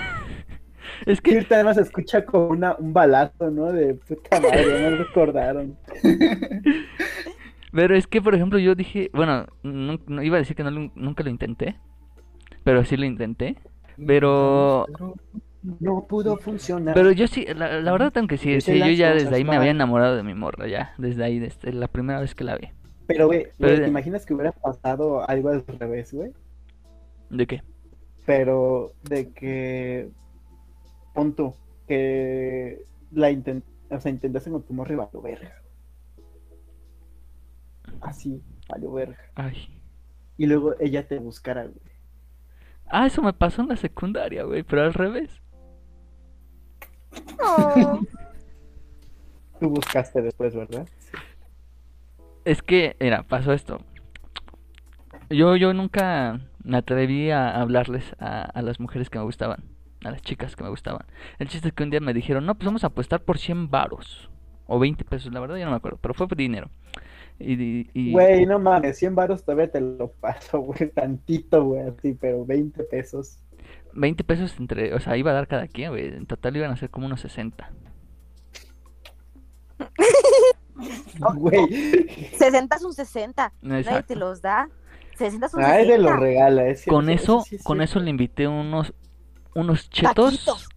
[1.06, 3.72] Es Que además se escucha como una, un balazo, ¿no?
[3.72, 5.78] De puta madre, no recordaron.
[7.72, 10.72] Pero es que, por ejemplo, yo dije, bueno, no, no- iba a decir que no
[10.72, 11.78] lo- nunca lo intenté,
[12.64, 13.58] pero sí lo intenté.
[14.06, 15.16] Pero, Pero-
[15.80, 16.94] No pudo funcionar.
[16.96, 19.72] pero yo sí, la, la verdad, aunque sí, sí, yo ya desde ahí me había
[19.72, 22.68] enamorado de mi morra, ya, desde ahí, desde la primera vez que la vi.
[23.08, 26.32] Pero, güey, güey, Pero- ¿te imaginas que hubiera pasado algo al revés, güey?
[27.32, 27.64] ¿De qué?
[28.26, 30.10] Pero de que,
[31.14, 31.56] pon tú,
[31.88, 35.62] que la intent o sea, intentasen con tu morra y valió verga.
[38.00, 39.18] Así, valió verga.
[39.36, 39.82] Ay.
[40.38, 41.92] Y luego ella te buscara, güey.
[42.88, 45.42] Ah, eso me pasó en la secundaria, güey, pero al revés.
[47.42, 48.00] Oh.
[49.60, 50.88] Tú buscaste después, ¿verdad?
[52.46, 53.80] Es que, mira, pasó esto.
[55.30, 59.64] Yo, yo nunca me atreví a hablarles a, a las mujeres que me gustaban,
[60.04, 61.06] a las chicas que me gustaban.
[61.40, 63.70] El chiste es que un día me dijeron, no, pues vamos a apostar por 100
[63.70, 64.30] varos.
[64.68, 66.70] O 20 pesos, la verdad ya no me acuerdo, pero fue por dinero.
[67.40, 71.82] Y, y- y- Güey, no mames, 100 baros todavía te lo paso, güey, tantito, güey,
[71.90, 73.40] así, pero 20 pesos.
[73.94, 76.08] 20 pesos entre, o sea, iba a dar cada quien, güey.
[76.08, 77.70] En total iban a ser como unos 60.
[81.36, 82.08] Güey,
[82.38, 83.54] 60 son 60.
[83.62, 84.70] Nadie te los da.
[85.22, 85.92] 60 son ay, 60.
[85.94, 88.94] de lo regala, Con eso, con eso le invité unos,
[89.56, 90.46] unos chetos.
[90.46, 90.70] Taquitos.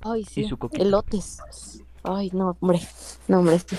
[0.00, 0.44] Ay, sí.
[0.44, 0.82] su coquita.
[0.82, 1.38] Elotes.
[2.02, 2.80] Ay, no, hombre.
[3.28, 3.58] No, hombre.
[3.58, 3.76] sí.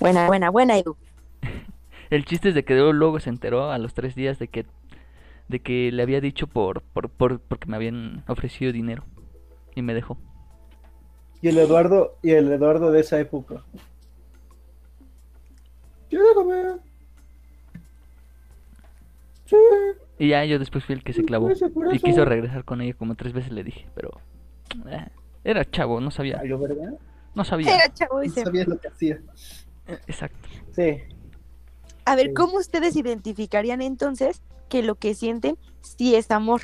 [0.00, 0.96] Buena, buena, buena, Edu.
[2.10, 4.66] El chiste es de que luego- se enteró a los tres días de que,
[5.48, 9.04] de que le había dicho por, por, por, porque me habían ofrecido dinero.
[9.74, 10.16] Y me dejó.
[11.42, 13.62] Y el Eduardo, y el Eduardo de esa época.
[16.10, 16.80] Llégame.
[19.46, 19.56] Sí,
[20.18, 21.48] Y ya yo después fui el que se clavó.
[21.72, 24.20] Por Y quiso regresar con ella como tres veces le dije, pero...
[24.88, 25.06] eh,
[25.44, 26.42] era chavo, no sabía.
[27.34, 27.74] No sabía.
[27.76, 28.42] Era chavo, No dice.
[28.42, 29.20] sabías lo que hacía.
[29.86, 30.48] Eh, Exacto.
[30.74, 30.98] Sí.
[32.04, 32.34] A ver, Sí.
[32.34, 36.62] ¿cómo ustedes identificarían entonces que lo que sienten sí es amor?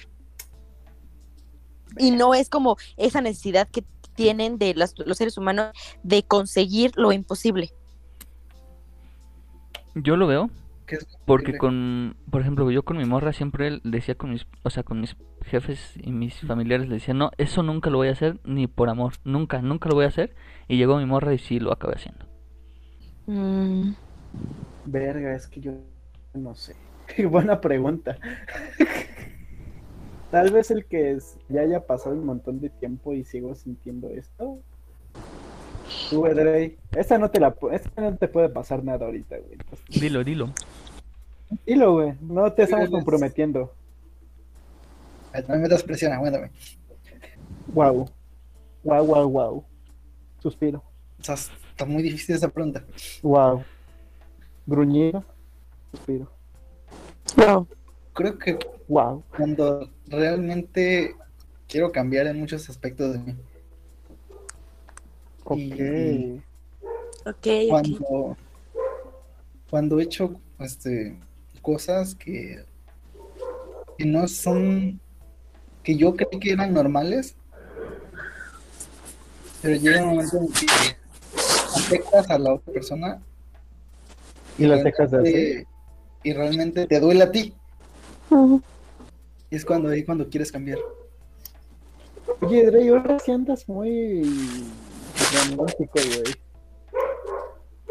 [1.99, 5.71] Y no es como esa necesidad que tienen de los, los seres humanos
[6.03, 7.71] de conseguir lo imposible.
[9.95, 10.51] Yo lo veo
[10.87, 14.71] ¿Qué es porque con, por ejemplo, yo con mi morra siempre decía con mis, o
[14.71, 18.13] sea, con mis jefes y mis familiares le decía, no, eso nunca lo voy a
[18.13, 20.35] hacer ni por amor, nunca, nunca lo voy a hacer.
[20.69, 22.27] Y llegó mi morra y sí lo acabé haciendo.
[23.27, 23.93] Mm,
[24.85, 25.73] Verga, es que yo
[26.35, 26.77] no sé.
[27.07, 28.19] Qué buena pregunta.
[30.31, 34.09] Tal vez el que es- ya haya pasado un montón de tiempo y sigo sintiendo
[34.11, 34.65] esto.
[36.11, 39.59] Tú, Edrey, esta no te la esta no te puede pasar nada ahorita, güey.
[39.89, 40.53] Dilo, dilo.
[41.67, 43.73] Dilo, güey, no te estamos comprometiendo.
[45.49, 46.51] No me metas presión, aguántame.
[47.69, 48.11] Wow.
[48.85, 49.65] Wow, wow, wow.
[50.41, 50.83] Suspiro.
[51.21, 52.85] O sea, está muy difícil esa pregunta.
[53.23, 53.65] Wow.
[54.67, 55.25] Gruñido.
[55.93, 56.31] Suspiro.
[57.37, 57.67] wow.
[58.13, 59.23] Creo que Wow.
[59.35, 61.17] cuando realmente
[61.67, 63.37] quiero cambiar en muchos aspectos de mí.
[65.45, 65.57] Ok.
[65.57, 66.43] Y-.
[67.69, 68.37] Cuando,
[69.71, 71.19] cuando he hecho este,
[71.61, 72.65] cosas que,
[73.97, 75.01] que no son,
[75.85, 77.37] que yo creí que eran normales,
[79.61, 80.67] pero llega un momento en que
[81.77, 83.23] afectas a la otra persona
[84.59, 85.67] Y las dejas de hacer.
[86.25, 87.55] y realmente te duele a ti.
[89.51, 90.79] Y es cuando ahí cuando quieres cambiar.
[92.41, 94.23] Oye, Dre, ahora sí andas muy
[95.51, 96.35] romántico, güey.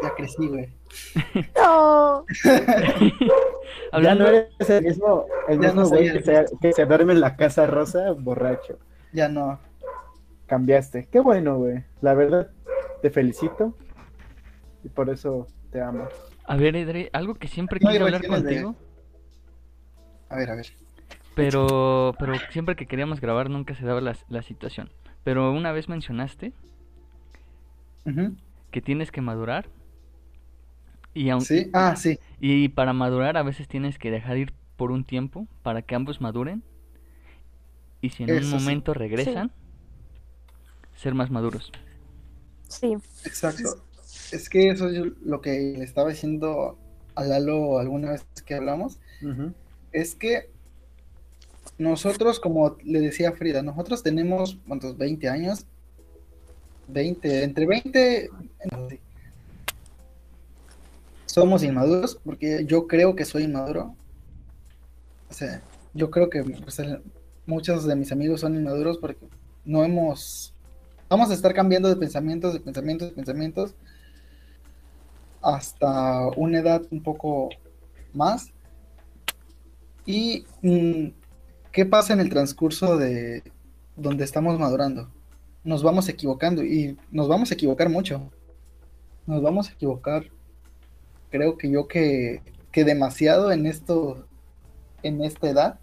[0.04, 0.74] Ya crecí, güey.
[1.56, 2.26] No.
[3.92, 6.86] Ya Hablando, no eres el mismo, el Ya mismo no güey que se, que se
[6.86, 8.80] duerme en la casa rosa borracho.
[9.12, 9.60] Ya no.
[10.48, 11.08] Cambiaste.
[11.12, 11.84] Qué bueno, güey.
[12.02, 12.52] La verdad,
[13.02, 13.76] te felicito.
[14.84, 16.08] Y por eso te amo.
[16.46, 18.76] a ver, Edre, algo que siempre No quise hablar de- contigo,
[20.30, 20.68] A ver, a ver.
[21.36, 24.90] pero, pero siempre que queríamos grabar nunca se daba la, la situación.
[25.24, 26.54] Pero una vez mencionaste
[28.72, 29.70] Que tienes que madurar
[31.14, 31.70] y, aun- Sí.
[31.74, 32.20] Ah, sí.
[32.40, 36.22] y para madurar a veces tienes que dejar ir por un tiempo para que ambos
[36.22, 36.64] maduren
[38.02, 38.54] y si en un sí.
[38.54, 39.52] momento regresan,
[40.96, 41.72] ser más maduros.
[42.68, 42.94] Sí.
[43.26, 43.84] Exacto.
[44.32, 46.78] Es que eso es lo que le estaba diciendo
[47.16, 49.00] a Lalo alguna vez que hablamos.
[49.92, 50.50] Es que
[51.78, 54.98] nosotros, como le decía Frida, nosotros tenemos, ¿cuántos?
[54.98, 55.66] 20 años.
[56.88, 58.30] 20, entre 20,
[58.72, 59.00] no sé.
[61.26, 63.96] somos inmaduros, porque yo creo que soy inmaduro.
[65.30, 65.62] O sea,
[65.94, 66.82] yo creo que pues,
[67.46, 69.26] muchos de mis amigos son inmaduros porque
[69.64, 70.54] no hemos,
[71.10, 73.76] vamos a estar cambiando de pensamientos, de pensamientos, de pensamientos,
[75.42, 77.50] hasta una edad un poco
[78.14, 78.52] más.
[80.06, 81.08] ¿Y mm,
[81.72, 83.44] qué pasa en el transcurso de
[83.96, 85.10] donde estamos madurando?
[85.64, 88.32] Nos vamos equivocando y nos vamos a equivocar mucho.
[89.28, 90.26] Nos vamos a equivocar.
[91.30, 92.42] Creo que yo que,
[92.72, 94.26] que demasiado en esto,
[95.04, 95.80] en esta edad.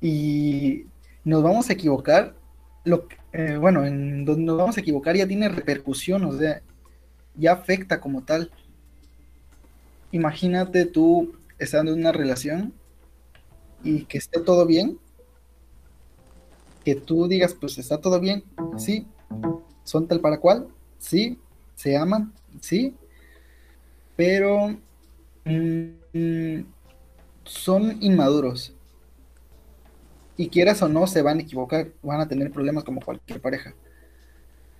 [0.00, 0.86] Y
[1.24, 2.34] nos vamos a equivocar.
[2.84, 6.62] Lo, eh, bueno, en donde nos vamos a equivocar ya tiene repercusión, o sea,
[7.34, 8.50] ya afecta como tal.
[10.10, 12.72] Imagínate tú estando en una relación
[13.84, 14.98] y que esté todo bien,
[16.88, 18.42] que tú digas, pues está todo bien,
[18.78, 19.06] sí,
[19.84, 20.68] son tal para cual,
[20.98, 21.38] sí,
[21.74, 22.32] se aman,
[22.62, 22.94] sí,
[24.16, 24.74] pero
[25.44, 26.60] mm,
[27.44, 28.72] son inmaduros.
[30.38, 33.74] Y quieras o no, se van a equivocar, van a tener problemas como cualquier pareja.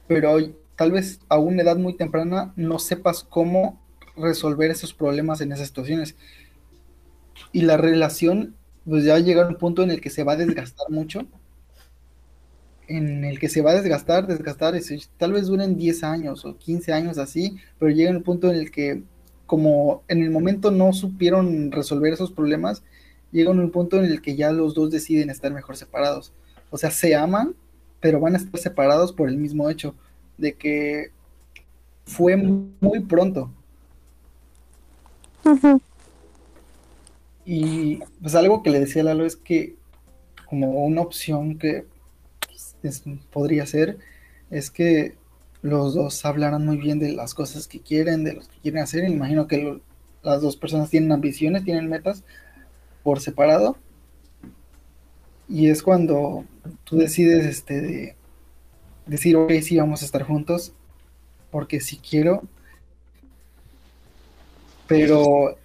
[0.07, 0.39] Pero
[0.77, 3.79] tal vez a una edad muy temprana no sepas cómo
[4.17, 6.17] resolver esos problemas en esas situaciones.
[7.53, 8.57] Y la relación,
[8.87, 10.89] pues ya va a llegar a un punto en el que se va a desgastar
[10.89, 11.27] mucho.
[12.89, 14.75] En el que se va a desgastar, desgastar,
[15.19, 18.71] tal vez duren 10 años o 15 años así, pero llega un punto en el
[18.71, 19.03] que,
[19.47, 22.83] como en el momento no supieron resolver esos problemas,
[23.31, 26.33] llega un punto en el que ya los dos deciden estar mejor separados.
[26.71, 27.55] O sea, se aman,
[28.01, 29.95] pero van a estar separados por el mismo hecho
[30.39, 31.11] de que
[32.07, 33.51] fue muy pronto.
[37.45, 39.77] Y pues algo que le decía a Lalo es que
[40.49, 41.87] como una opción que
[42.83, 43.03] es-
[43.33, 43.99] podría ser
[44.51, 45.17] es que
[45.63, 49.03] los dos hablaran muy bien de las cosas que quieren, de los que quieren hacer.
[49.05, 49.81] Me imagino que lo-
[50.23, 52.23] las dos personas tienen ambiciones, tienen metas
[53.03, 53.77] por separado.
[55.49, 56.45] Y es cuando
[56.85, 58.17] tú decides este de
[59.07, 60.73] decir, ok, sí, vamos a estar juntos,
[61.51, 62.43] porque sí quiero,
[64.87, 65.57] pero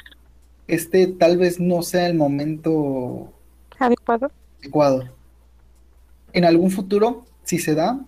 [0.67, 3.31] este tal vez no sea el momento
[3.79, 4.31] Adecuado.
[4.61, 5.09] adecuado.
[6.33, 7.99] En algún futuro, si se da,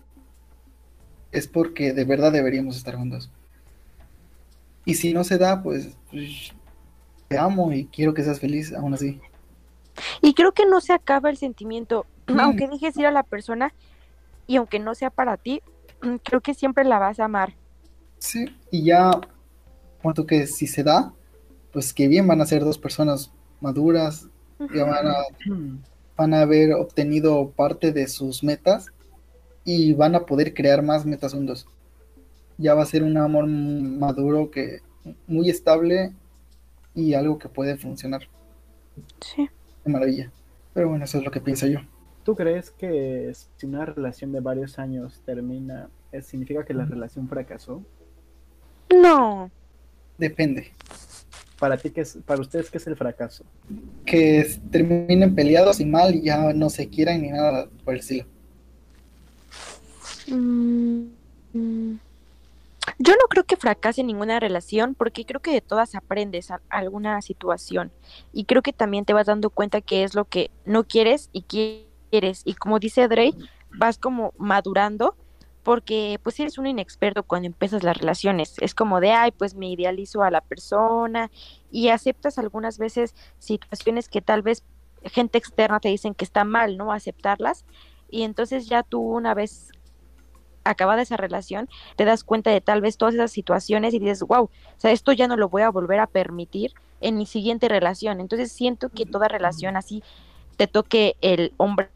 [1.32, 3.32] es porque de verdad deberíamos estar juntos.
[4.84, 6.52] Y si no se da, pues, pues,
[7.28, 9.20] te amo y quiero que seas feliz aún así.
[10.22, 12.40] Y creo que no se acaba el sentimiento, Mm.
[12.40, 13.74] aunque dejes ir a la persona
[14.48, 15.62] y aunque no sea para ti,
[16.02, 17.54] mm, creo que siempre la vas a amar.
[18.18, 19.12] Sí, y ya,
[20.02, 21.14] cuanto que si se da,
[21.72, 24.28] pues que bien van a ser dos personas maduras,
[24.74, 25.16] ya van a,
[26.18, 28.88] van a haber obtenido parte de sus metas
[29.64, 31.68] y van a poder crear más metas juntos.
[32.58, 34.80] Ya va a ser un amor maduro que
[35.28, 36.14] muy estable
[36.94, 38.22] y algo que puede funcionar
[39.20, 39.50] Sí.
[39.84, 40.32] de maravilla.
[40.74, 41.80] Pero bueno, eso es lo que pienso yo.
[42.24, 47.28] ¿Tú crees que si una relación de varios años termina, eh, significa que la relación
[47.28, 47.84] fracasó?
[48.90, 49.52] No.
[50.18, 50.72] Depende.
[51.60, 53.46] Para ti, ¿qué es, para ustedes, ¿qué es el fracaso?
[54.06, 58.26] Que terminen peleados y mal y ya no se quieran ni nada por el estilo.
[60.28, 61.06] Mm,
[61.54, 62.00] mm.
[63.00, 67.22] Yo no creo que fracase ninguna relación porque creo que de todas aprendes a- alguna
[67.22, 67.92] situación
[68.32, 71.44] y creo que también te vas dando cuenta que es lo que no quieres y
[71.44, 73.34] quieres y como dice Dre,
[73.72, 75.16] vas como madurando
[75.66, 78.54] porque pues eres un inexperto cuando empiezas las relaciones.
[78.62, 81.32] Es como de, ay, pues me idealizo a la persona
[81.72, 84.64] y aceptas algunas veces situaciones que tal vez
[85.06, 86.94] gente externa te dicen que está mal, ¿no?
[86.94, 87.66] Aceptarlas.
[88.12, 89.72] Y entonces ya tú una vez
[90.66, 94.44] acabada esa relación, te das cuenta de tal vez todas esas situaciones y dices, wow,
[94.44, 98.20] o sea, esto ya no lo voy a volver a permitir en mi siguiente relación.
[98.20, 100.04] Entonces siento que toda relación así
[100.58, 101.90] te toque el hombre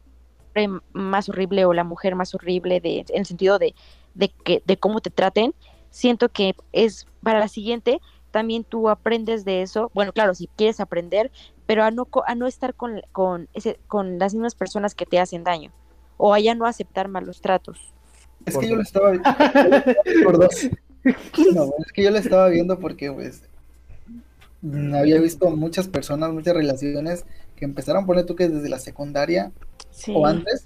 [0.92, 3.74] más horrible o la mujer más horrible de, en el sentido de,
[4.14, 5.54] de, que, de cómo te traten,
[5.90, 10.80] siento que es para la siguiente, también tú aprendes de eso, bueno, claro, si quieres
[10.80, 11.30] aprender,
[11.66, 15.18] pero a no, a no estar con, con, ese, con las mismas personas que te
[15.18, 15.72] hacen daño,
[16.16, 17.92] o a ya no aceptar malos tratos.
[18.46, 19.30] Es que yo lo estaba viendo.
[20.24, 20.68] por dos.
[21.54, 23.42] No, es que yo lo estaba viendo porque, pues,
[24.94, 27.24] había visto muchas personas, muchas relaciones
[27.56, 29.52] que empezaron, poner tú que desde la secundaria
[30.00, 30.12] Sí.
[30.14, 30.64] o antes,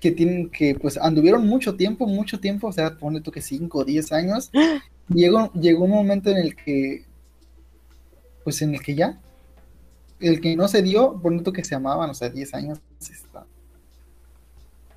[0.00, 3.78] que tienen que, pues, anduvieron mucho tiempo, mucho tiempo, o sea, pone tú que 5
[3.80, 4.50] o 10 años.
[5.08, 7.04] Llegó, llegó un momento en el que,
[8.42, 9.20] pues, en el que ya,
[10.18, 13.44] el que no se dio, pone tú que se amaban, o sea, 10 años, está.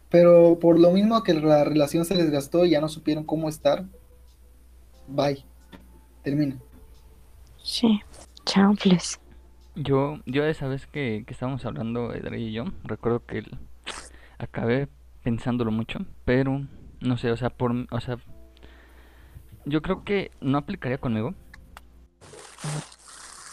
[0.09, 3.49] Pero por lo mismo que la relación se les gastó y ya no supieron cómo
[3.49, 3.85] estar,
[5.07, 5.43] bye,
[6.23, 6.57] termina.
[7.61, 7.99] Sí,
[8.45, 9.19] chanfles.
[9.75, 13.57] Yo, yo esa vez que, que estábamos hablando, Edrey y yo, recuerdo que el-
[14.39, 14.87] acabé
[15.23, 16.65] pensándolo mucho, pero
[17.01, 18.17] no sé, o sea, por, o sea,
[19.65, 21.33] yo creo que no aplicaría conmigo,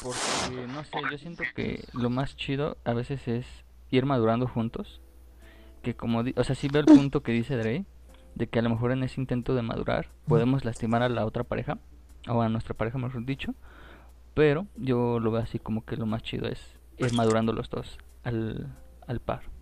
[0.02, 3.46] porque no sé, yo siento que lo más chido a veces es
[3.90, 5.00] ir madurando juntos,
[5.82, 7.84] que como, o sea, sí veo el punto que dice Dre,
[8.34, 11.44] de que a lo mejor en ese intento de madurar podemos lastimar a la otra
[11.44, 11.78] pareja,
[12.28, 13.54] o a nuestra pareja mejor dicho,
[14.34, 17.98] pero yo lo veo así como que lo más chido es ir madurando los dos
[18.22, 18.74] al,
[19.06, 19.53] al par.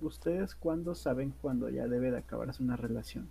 [0.00, 3.28] ¿Ustedes cuándo saben cuándo ya debe de acabarse una relación?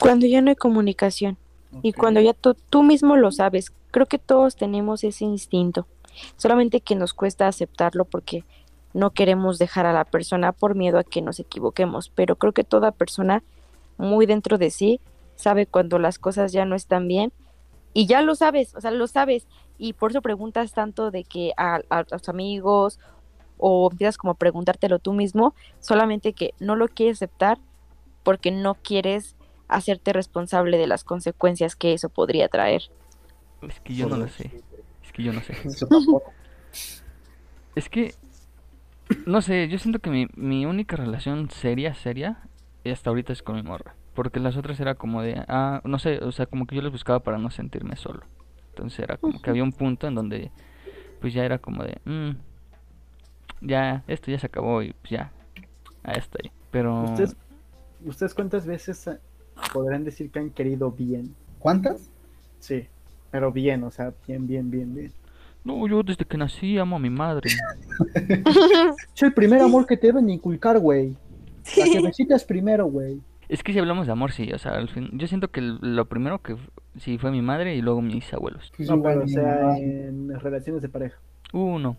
[0.00, 1.36] Cuando ya no hay comunicación.
[1.82, 5.86] Y cuando ya tú, tú mismo lo sabes, creo que todos tenemos ese instinto,
[6.36, 8.44] solamente que nos cuesta aceptarlo porque
[8.92, 12.64] no queremos dejar a la persona por miedo a que nos equivoquemos, pero creo que
[12.64, 13.42] toda persona
[13.96, 15.00] muy dentro de sí
[15.34, 17.32] sabe cuando las cosas ya no están bien.
[17.94, 19.46] Y ya lo sabes, o sea, lo sabes.
[19.78, 22.98] Y por eso preguntas tanto de que a, a tus amigos
[23.64, 27.58] o empiezas como a preguntártelo tú mismo, solamente que no lo quieres aceptar
[28.24, 29.36] porque no quieres
[29.68, 32.82] hacerte responsable de las consecuencias que eso podría traer.
[33.62, 34.50] Es que yo no lo sé,
[35.04, 35.54] es que yo no sé.
[35.78, 36.22] Tampoco.
[37.74, 38.14] Es que,
[39.24, 42.42] no sé, yo siento que mi, mi única relación seria, seria,
[42.84, 43.94] hasta ahorita es con mi morra.
[44.12, 46.92] Porque las otras era como de, ah, no sé, o sea, como que yo les
[46.92, 48.24] buscaba para no sentirme solo.
[48.70, 50.50] Entonces era como que había un punto en donde,
[51.22, 52.32] pues ya era como de, "Mm,
[53.62, 55.32] ya, esto ya se acabó y pues ya,
[56.02, 56.50] ahí está ahí.
[56.70, 57.36] Pero, ¿Ustedes,
[58.04, 59.18] ¿Ustedes cuántas veces eh,
[59.72, 61.34] podrán decir que han querido bien?
[61.58, 62.10] ¿Cuántas?
[62.58, 62.86] Sí,
[63.30, 65.12] pero bien, o sea, bien, bien, bien, bien.
[65.64, 67.50] no, yo desde que nací amo a mi madre.
[69.14, 71.16] Es el primer amor que te deben inculcar, güey.
[71.76, 73.20] La que necesitas primero, güey.
[73.48, 76.06] Es que si hablamos de amor, sí, o sea, al fin, yo siento que lo
[76.06, 76.56] primero que
[76.98, 78.72] sí fue mi madre y luego mis abuelos.
[78.76, 81.18] Pues No, pero o sea, en relaciones de pareja.
[81.52, 81.96] Uno.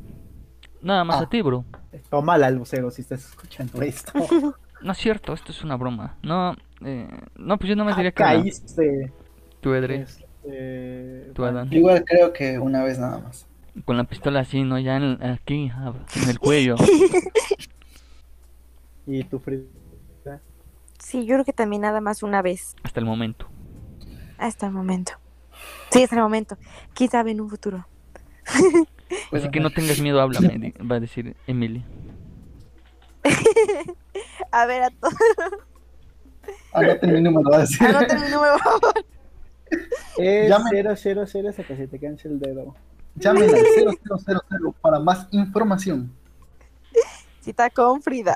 [0.83, 1.23] Nada más Ah.
[1.23, 1.65] a ti, bro.
[2.09, 4.11] Tómala, Lucero, si estás escuchando esto.
[4.83, 6.17] No es cierto, esto es una broma.
[6.23, 7.07] No, eh,
[7.37, 8.21] no, pues yo no me diría que.
[8.21, 9.13] Caíste.
[9.61, 11.71] Tú, Edre, Este, tú, Adán.
[11.71, 13.47] Igual creo que una vez nada más.
[13.85, 14.77] Con la pistola así, ¿no?
[14.77, 16.75] Ya en- aquí, ah, en el cuello.
[19.07, 19.63] Y tu Frida.
[20.99, 23.47] Sí, yo creo que también nada más una vez, Hasta el momento.
[24.37, 25.13] hasta el momento.
[25.91, 26.57] Sí, hasta el momento.
[27.09, 27.85] Sabe en un futuro.
[29.29, 31.83] Pues, Así que no tengas miedo, háblame, va a decir Emily.
[34.51, 35.13] A ver, a todos.
[36.73, 37.87] Anoten mi número, va a decir.
[37.87, 39.05] Anoten mi número, por favor.
[40.17, 40.95] Es Llame.
[40.95, 42.75] 000 hasta que se te canse el dedo.
[43.15, 43.55] Llamen al
[44.19, 46.11] 0000 para más información.
[47.41, 48.35] Cita con Frida.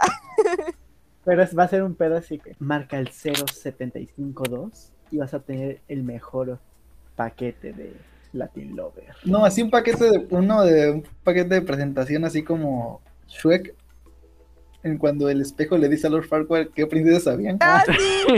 [1.23, 5.39] Pero es- va a ser un pedo así que marca el 0752 y vas a
[5.39, 6.59] tener el mejor
[7.15, 7.95] paquete de
[8.33, 9.13] Latin Lover.
[9.25, 13.73] No, así un paquete de uno de un paquete de presentación así como Shrek
[14.83, 17.57] en cuando el espejo le dice a Lord Farquaad qué princesas sabían.
[17.61, 17.93] Ah, sí.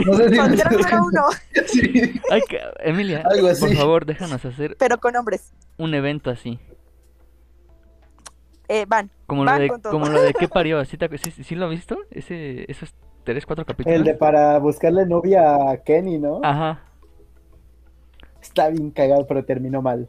[0.06, 1.22] No sé si Soltero número uno,
[1.66, 3.66] Sí, Ay, que- Emilia, Algo así.
[3.66, 5.52] por favor, déjanos hacer pero con hombres.
[5.76, 6.58] un evento así.
[8.68, 9.10] Eh, van.
[9.26, 9.92] Como lo de, con todo.
[9.92, 10.84] como lo de qué parió.
[10.84, 11.98] ¿Sí, te- sí- sí lo has visto?
[12.10, 13.96] Ese, esos tres, cuatro capítulos.
[13.98, 16.40] El de para buscarle novia a Kenny, ¿no?
[16.42, 16.80] Ajá.
[18.42, 20.08] Está bien cagado, pero terminó mal.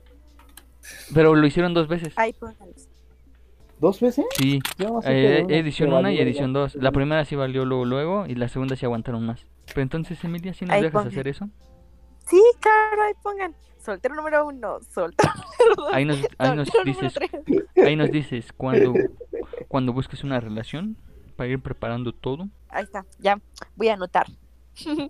[1.13, 2.13] Pero lo hicieron dos veces.
[2.17, 2.87] Ahí póngalos.
[3.79, 4.25] ¿Dos veces?
[4.37, 4.59] Sí.
[4.77, 5.09] Yo no sé
[5.39, 6.75] Eh, edición se 1 y edición la- 2.
[6.75, 9.45] La primera sí valió luego, luego y la segunda sí aguantaron más.
[9.67, 11.07] Pero entonces, Emilia, ¿sí nos Ahí dejas pongan.
[11.07, 11.49] hacer eso?
[12.27, 13.55] Sí, claro, ahí pongan.
[13.79, 15.93] Soltero número uno, soltero número dos.
[15.93, 17.13] Ahí nos, ahí nos dices,
[17.83, 18.93] ahí nos dices cuándo,
[19.67, 20.95] cuando busques una relación
[21.35, 22.47] para ir preparando todo.
[22.69, 23.39] Ahí está, ya
[23.75, 24.27] voy a anotar.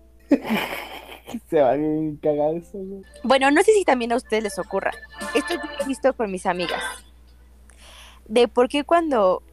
[1.50, 1.78] Se va a
[2.22, 3.02] cagar eso, güey.
[3.24, 4.92] Bueno, no sé si también a ustedes les ocurra.
[5.36, 6.82] Esto yo lo he visto con mis amigas.
[8.28, 9.44] De por qué cuando,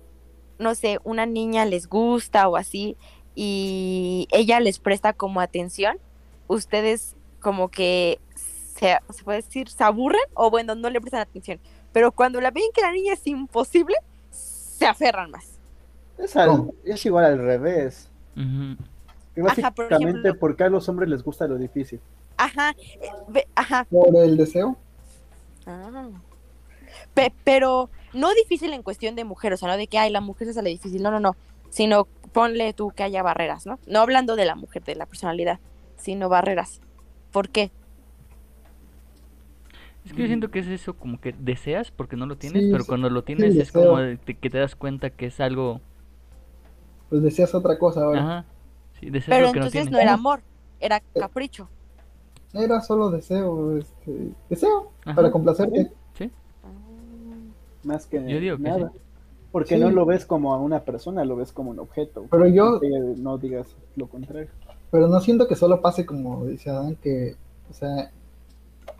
[0.58, 2.96] no sé, una niña les gusta o así
[3.34, 5.98] y ella les presta como atención,
[6.48, 11.60] ustedes como que se, se puede decir, se aburren o bueno, no le prestan atención.
[11.92, 13.96] Pero cuando la ven que la niña es imposible,
[14.30, 15.58] se aferran más.
[16.18, 16.34] Es,
[16.84, 18.10] es igual al revés.
[18.36, 18.76] Ujú.
[19.38, 22.00] Que Ajá, por básicamente, ejemplo- ¿por qué a los hombres les gusta lo difícil?
[22.36, 22.74] Ajá,
[23.34, 23.84] eh, ajá.
[23.88, 24.76] Por el deseo.
[25.64, 26.08] Ah.
[27.14, 30.20] Pe- pero no difícil en cuestión de mujer, o sea, no de que, ay, la
[30.20, 31.36] mujer se sale difícil, no, no, no,
[31.70, 33.78] sino ponle tú que haya barreras, ¿no?
[33.86, 35.60] No hablando de la mujer, de la personalidad,
[35.96, 36.80] sino barreras.
[37.30, 37.70] ¿Por qué?
[40.04, 42.70] Es que yo siento que es eso como que deseas porque no lo tienes, Sí,
[42.72, 43.90] pero sí, cuando lo tienes es deseo.
[43.90, 43.98] como
[44.40, 45.80] que te das cuenta que es algo...
[47.10, 48.20] Pues deseas otra cosa ahora.
[48.20, 48.44] Ajá.
[49.00, 50.40] Sí, Pero no entonces no era amor,
[50.80, 51.68] era capricho.
[52.52, 55.14] Era solo deseo, este, deseo, Ajá.
[55.16, 55.92] para complacerte.
[56.14, 56.30] Sí,
[57.84, 58.90] Más que yo digo que nada.
[58.92, 58.98] sí.
[59.52, 59.80] Porque Sí.
[59.80, 62.26] no lo ves como a una persona, lo ves como un objeto.
[62.30, 62.80] Pero yo,
[63.16, 64.48] no digas lo contrario.
[64.90, 67.36] pero no siento que solo pase como dice Adán, que,
[67.70, 68.10] o sea,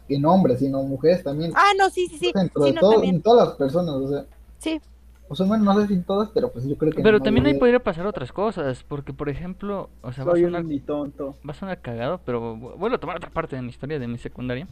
[0.08, 1.52] en hombres, sino mujeres también.
[1.54, 4.08] Ah, no, sí, sí, sí, dentro sí, de no, todo, en todas las personas, o
[4.08, 4.24] sea,
[4.58, 4.80] sí,
[5.28, 7.46] o sea, bueno, no sé si en todas, pero pues yo creo que Pero también
[7.46, 10.80] ahí podría pasar otras cosas, porque por ejemplo, o sea, a Soy sonar, un ni
[10.80, 11.36] tonto.
[11.46, 14.08] va a sonar cagado, pero vu- vuelvo a tomar otra parte de mi historia de
[14.08, 14.66] mi secundaria.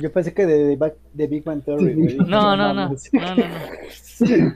[0.00, 0.76] Yo pensé que de,
[1.12, 2.16] de, Big Bang Theory, güey.
[2.16, 4.54] No, no, no, no, no, no.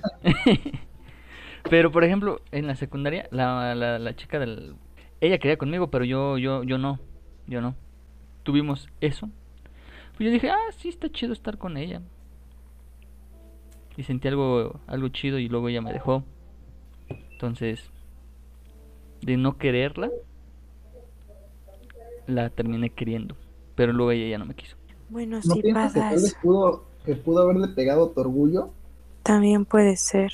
[1.70, 4.74] Pero por ejemplo, en la secundaria, la, la, la chica del...
[5.20, 6.98] Ella quería conmigo, pero yo, yo, yo no,
[7.46, 7.74] yo no.
[8.42, 9.28] Tuvimos eso.
[10.16, 12.00] Pues yo dije, ah, sí, está chido estar con ella.
[13.98, 16.24] Y sentí algo, algo chido y luego ella me dejó.
[17.32, 17.92] Entonces,
[19.22, 20.10] de no quererla,
[22.26, 23.36] la terminé queriendo.
[23.74, 24.76] Pero luego ella ya no me quiso.
[25.08, 26.36] bueno, ¿No sí piensas que tal pasa vez eso.
[26.42, 28.74] pudo, que pudo haberle pegado tu orgullo?
[29.22, 30.32] También puede ser.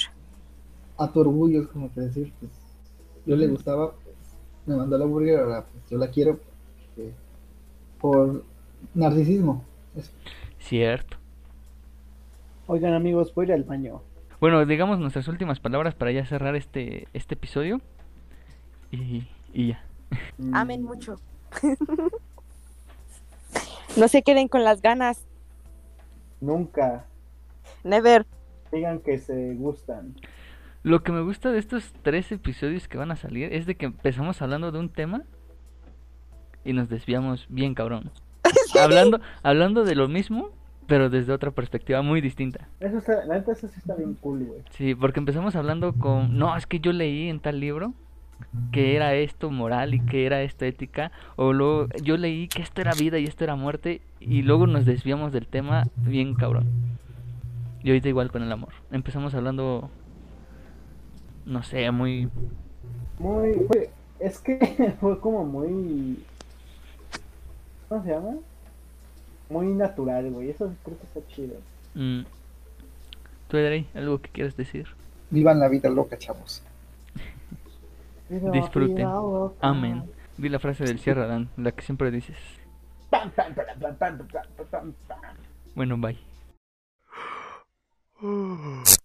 [0.96, 2.52] A tu orgullo, es como que decir, pues,
[3.26, 4.16] yo le gustaba, pues,
[4.66, 6.40] me mandó la burger, ahora pues yo la quiero
[6.96, 7.14] eh,
[8.00, 8.44] por
[8.94, 9.64] narcisismo.
[9.94, 10.12] Eso.
[10.58, 11.16] Cierto.
[12.66, 14.02] Oigan, amigos, voy a ir al baño.
[14.40, 17.80] Bueno, digamos nuestras últimas palabras para ya cerrar este, este episodio.
[18.90, 19.84] Y, y ya.
[20.38, 21.16] Mm, Amen mucho.
[23.96, 25.26] no se queden con las ganas.
[26.40, 27.06] Nunca
[27.84, 28.26] Never.
[28.72, 30.14] digan que se gustan.
[30.82, 33.86] Lo que me gusta de estos tres episodios que van a salir es de que
[33.86, 35.22] empezamos hablando de un tema
[36.64, 38.10] y nos desviamos bien cabrón.
[38.78, 40.50] Hablando, hablando de lo mismo,
[40.87, 42.68] pero desde otra perspectiva muy distinta.
[42.80, 44.61] Eso está, la neta, eso sí está bien cool, güey.
[44.70, 47.93] Sí, porque empezamos hablando con, no, es que yo leí en tal libro
[48.72, 52.80] que era esto moral y que era esto ética, o luego yo leí que esto
[52.80, 56.66] era vida y esto era muerte, y luego nos desviamos del tema bien cabrón.
[57.82, 58.72] Y ahorita igual con el amor.
[58.91, 59.89] Empezamos hablando,
[61.47, 62.28] no sé, muy...
[63.18, 64.59] Muy, fue- es que
[65.01, 66.18] fue como muy,
[67.89, 68.35] ¿cómo se llama?
[69.49, 70.51] muy natural, güey.
[70.51, 71.57] Eso creo que está chido.
[71.95, 72.22] Mm.
[73.49, 74.88] ¿Tú, Edrey, algo que quieras decir?
[75.30, 76.62] Vivan la vida loca, chavos.
[78.28, 79.07] Disfruten.
[79.61, 80.05] Amén.
[80.36, 82.36] Vi la frase del Sierra Dan, la que siempre dices.
[85.74, 86.18] Bueno, bye.